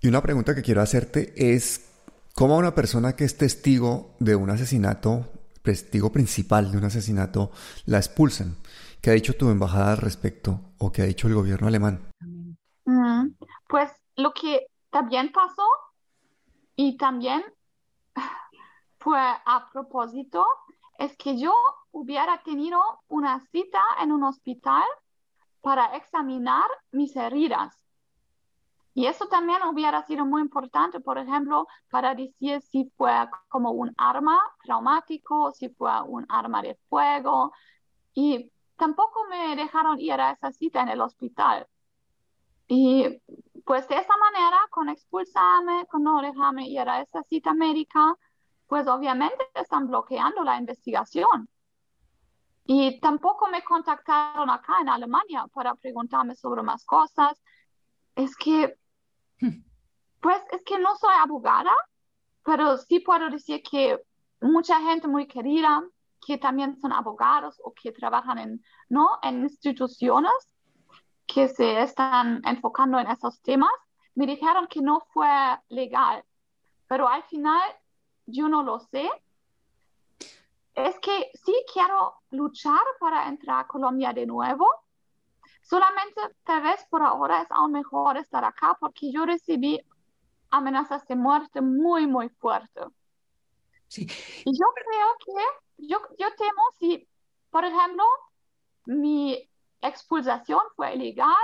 Y 0.00 0.08
una 0.08 0.22
pregunta 0.22 0.54
que 0.54 0.62
quiero 0.62 0.80
hacerte 0.80 1.32
es, 1.36 1.92
¿cómo 2.34 2.56
una 2.56 2.74
persona 2.74 3.14
que 3.14 3.24
es 3.24 3.36
testigo 3.36 4.14
de 4.18 4.34
un 4.34 4.50
asesinato, 4.50 5.26
testigo 5.62 6.10
principal 6.10 6.72
de 6.72 6.78
un 6.78 6.84
asesinato, 6.84 7.50
la 7.86 7.98
expulsan? 7.98 8.56
¿Qué 9.00 9.10
ha 9.10 9.14
dicho 9.14 9.36
tu 9.36 9.48
embajada 9.50 9.92
al 9.92 9.98
respecto 9.98 10.60
o 10.78 10.90
qué 10.90 11.02
ha 11.02 11.06
dicho 11.06 11.28
el 11.28 11.34
gobierno 11.34 11.68
alemán? 11.68 12.10
Mm, 12.84 13.28
pues 13.68 13.90
lo 14.16 14.32
que 14.32 14.66
también 14.90 15.32
pasó 15.32 15.66
y 16.76 16.96
también 16.96 17.42
fue 18.98 19.18
a 19.18 19.68
propósito 19.72 20.44
es 21.00 21.16
que 21.16 21.38
yo 21.38 21.54
hubiera 21.92 22.42
tenido 22.42 22.78
una 23.08 23.40
cita 23.52 23.82
en 24.02 24.12
un 24.12 24.22
hospital 24.22 24.84
para 25.62 25.96
examinar 25.96 26.68
mis 26.92 27.16
heridas. 27.16 27.74
Y 28.92 29.06
eso 29.06 29.26
también 29.28 29.62
hubiera 29.62 30.02
sido 30.02 30.26
muy 30.26 30.42
importante, 30.42 31.00
por 31.00 31.16
ejemplo, 31.16 31.66
para 31.88 32.14
decir 32.14 32.60
si 32.60 32.92
fue 32.98 33.12
como 33.48 33.70
un 33.70 33.94
arma 33.96 34.38
traumático, 34.62 35.52
si 35.52 35.70
fue 35.70 35.90
un 36.02 36.26
arma 36.28 36.60
de 36.60 36.78
fuego. 36.90 37.52
Y 38.12 38.52
tampoco 38.76 39.24
me 39.30 39.56
dejaron 39.56 39.98
ir 39.98 40.20
a 40.20 40.32
esa 40.32 40.52
cita 40.52 40.82
en 40.82 40.90
el 40.90 41.00
hospital. 41.00 41.66
Y 42.68 43.22
pues 43.64 43.88
de 43.88 43.96
esa 43.96 44.16
manera, 44.18 44.58
con 44.70 44.90
expulsarme, 44.90 45.86
con 45.86 46.02
no 46.02 46.20
dejarme 46.20 46.68
ir 46.68 46.86
a 46.86 47.00
esa 47.00 47.22
cita 47.22 47.54
médica, 47.54 48.18
pues 48.70 48.86
obviamente 48.86 49.44
están 49.56 49.88
bloqueando 49.88 50.44
la 50.44 50.56
investigación. 50.56 51.48
Y 52.64 53.00
tampoco 53.00 53.48
me 53.48 53.64
contactaron 53.64 54.48
acá 54.48 54.76
en 54.80 54.88
Alemania 54.88 55.44
para 55.52 55.74
preguntarme 55.74 56.36
sobre 56.36 56.62
más 56.62 56.84
cosas. 56.84 57.36
Es 58.14 58.36
que, 58.36 58.78
hmm. 59.40 59.64
pues 60.20 60.40
es 60.52 60.62
que 60.62 60.78
no 60.78 60.94
soy 60.94 61.12
abogada, 61.20 61.74
pero 62.44 62.76
sí 62.76 63.00
puedo 63.00 63.28
decir 63.28 63.60
que 63.68 64.00
mucha 64.40 64.80
gente 64.80 65.08
muy 65.08 65.26
querida, 65.26 65.82
que 66.24 66.38
también 66.38 66.80
son 66.80 66.92
abogados 66.92 67.60
o 67.64 67.72
que 67.72 67.90
trabajan 67.90 68.38
en, 68.38 68.64
¿no? 68.88 69.18
en 69.22 69.42
instituciones 69.42 70.54
que 71.26 71.48
se 71.48 71.82
están 71.82 72.40
enfocando 72.44 73.00
en 73.00 73.08
esos 73.08 73.40
temas, 73.42 73.72
me 74.14 74.28
dijeron 74.28 74.68
que 74.68 74.80
no 74.80 75.00
fue 75.12 75.26
legal. 75.70 76.24
Pero 76.86 77.08
al 77.08 77.24
final 77.24 77.60
yo 78.30 78.48
no 78.48 78.62
lo 78.62 78.80
sé. 78.80 79.10
Es 80.74 80.98
que 81.00 81.30
sí 81.34 81.54
quiero 81.72 82.14
luchar 82.30 82.80
para 82.98 83.28
entrar 83.28 83.60
a 83.60 83.66
Colombia 83.66 84.12
de 84.12 84.26
nuevo. 84.26 84.66
Solamente 85.62 86.20
tal 86.44 86.62
vez 86.62 86.84
por 86.90 87.02
ahora 87.02 87.42
es 87.42 87.50
aún 87.50 87.72
mejor 87.72 88.16
estar 88.16 88.44
acá 88.44 88.76
porque 88.80 89.12
yo 89.12 89.26
recibí 89.26 89.80
amenazas 90.50 91.06
de 91.06 91.16
muerte 91.16 91.60
muy, 91.60 92.06
muy 92.06 92.28
fuertes. 92.28 92.86
Sí. 93.88 94.02
Y 94.44 94.58
yo 94.58 94.66
creo 94.74 95.16
que, 95.24 95.86
yo, 95.86 95.98
yo 96.18 96.34
temo 96.36 96.62
si, 96.78 97.08
por 97.50 97.64
ejemplo, 97.64 98.04
mi 98.86 99.48
expulsación 99.80 100.60
fue 100.76 100.94
ilegal 100.94 101.34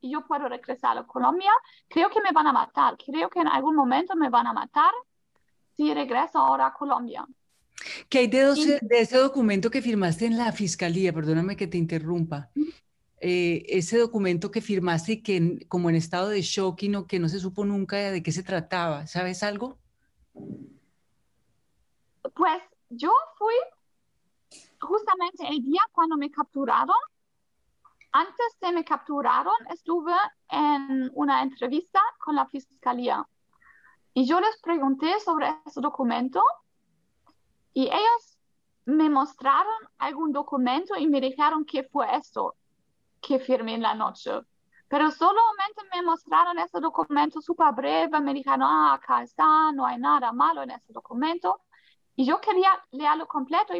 y 0.00 0.12
yo 0.12 0.24
puedo 0.26 0.48
regresar 0.48 0.96
a 0.98 1.06
Colombia, 1.06 1.52
creo 1.88 2.10
que 2.10 2.20
me 2.22 2.32
van 2.32 2.46
a 2.46 2.52
matar. 2.52 2.96
Creo 2.96 3.28
que 3.28 3.40
en 3.40 3.48
algún 3.48 3.76
momento 3.76 4.16
me 4.16 4.30
van 4.30 4.46
a 4.46 4.52
matar 4.52 4.92
si 5.80 5.94
regreso 5.94 6.38
ahora 6.38 6.66
a 6.66 6.74
Colombia. 6.74 7.26
¿Qué 8.10 8.18
hay 8.18 8.26
de, 8.26 8.80
ese 8.90 9.16
documento 9.16 9.70
que 9.70 9.80
firmaste 9.80 10.26
en 10.26 10.36
la 10.36 10.52
fiscalía? 10.52 11.10
Perdóname 11.10 11.56
que 11.56 11.66
te 11.66 11.78
interrumpa. 11.78 12.50
Eh, 13.18 13.64
ese 13.66 13.96
documento 13.96 14.50
que 14.50 14.60
firmaste 14.60 15.12
y 15.12 15.22
que 15.22 15.66
como 15.68 15.88
en 15.88 15.96
estado 15.96 16.28
de 16.28 16.42
shock 16.42 16.82
y 16.82 16.88
no, 16.90 17.06
que 17.06 17.18
no 17.18 17.30
se 17.30 17.40
supo 17.40 17.64
nunca 17.64 17.96
de 17.96 18.22
qué 18.22 18.30
se 18.30 18.42
trataba, 18.42 19.06
¿sabes 19.06 19.42
algo? 19.42 19.78
Pues 22.34 22.62
yo 22.90 23.12
fui 23.38 23.54
justamente 24.78 25.48
el 25.48 25.62
día 25.62 25.80
cuando 25.92 26.18
me 26.18 26.30
capturaron. 26.30 26.96
Antes 28.12 28.58
de 28.60 28.72
me 28.72 28.84
capturaron, 28.84 29.54
estuve 29.72 30.12
en 30.50 31.10
una 31.14 31.42
entrevista 31.42 32.00
con 32.18 32.34
la 32.34 32.46
fiscalía. 32.46 33.26
Y 34.14 34.26
yo 34.26 34.40
les 34.40 34.60
pregunté 34.60 35.18
sobre 35.20 35.54
ese 35.66 35.80
documento 35.80 36.42
y 37.72 37.86
ellos 37.86 38.38
me 38.84 39.08
mostraron 39.08 39.88
algún 39.98 40.32
documento 40.32 40.96
y 40.96 41.06
me 41.06 41.20
dijeron 41.20 41.64
qué 41.64 41.84
fue 41.84 42.16
esto 42.16 42.56
que 43.20 43.38
firmé 43.38 43.74
en 43.74 43.82
la 43.82 43.94
noche. 43.94 44.32
Pero 44.88 45.10
solamente 45.12 45.82
me 45.94 46.02
mostraron 46.02 46.58
ese 46.58 46.80
documento 46.80 47.40
súper 47.40 47.72
breve, 47.72 48.20
me 48.20 48.34
dijeron, 48.34 48.62
ah, 48.62 48.94
acá 48.94 49.22
está, 49.22 49.70
no 49.72 49.86
hay 49.86 49.98
nada 49.98 50.32
malo 50.32 50.62
en 50.62 50.72
ese 50.72 50.92
documento. 50.92 51.60
Y 52.16 52.24
yo 52.24 52.40
quería 52.40 52.70
leerlo 52.90 53.28
completo 53.28 53.64
y 53.64 53.68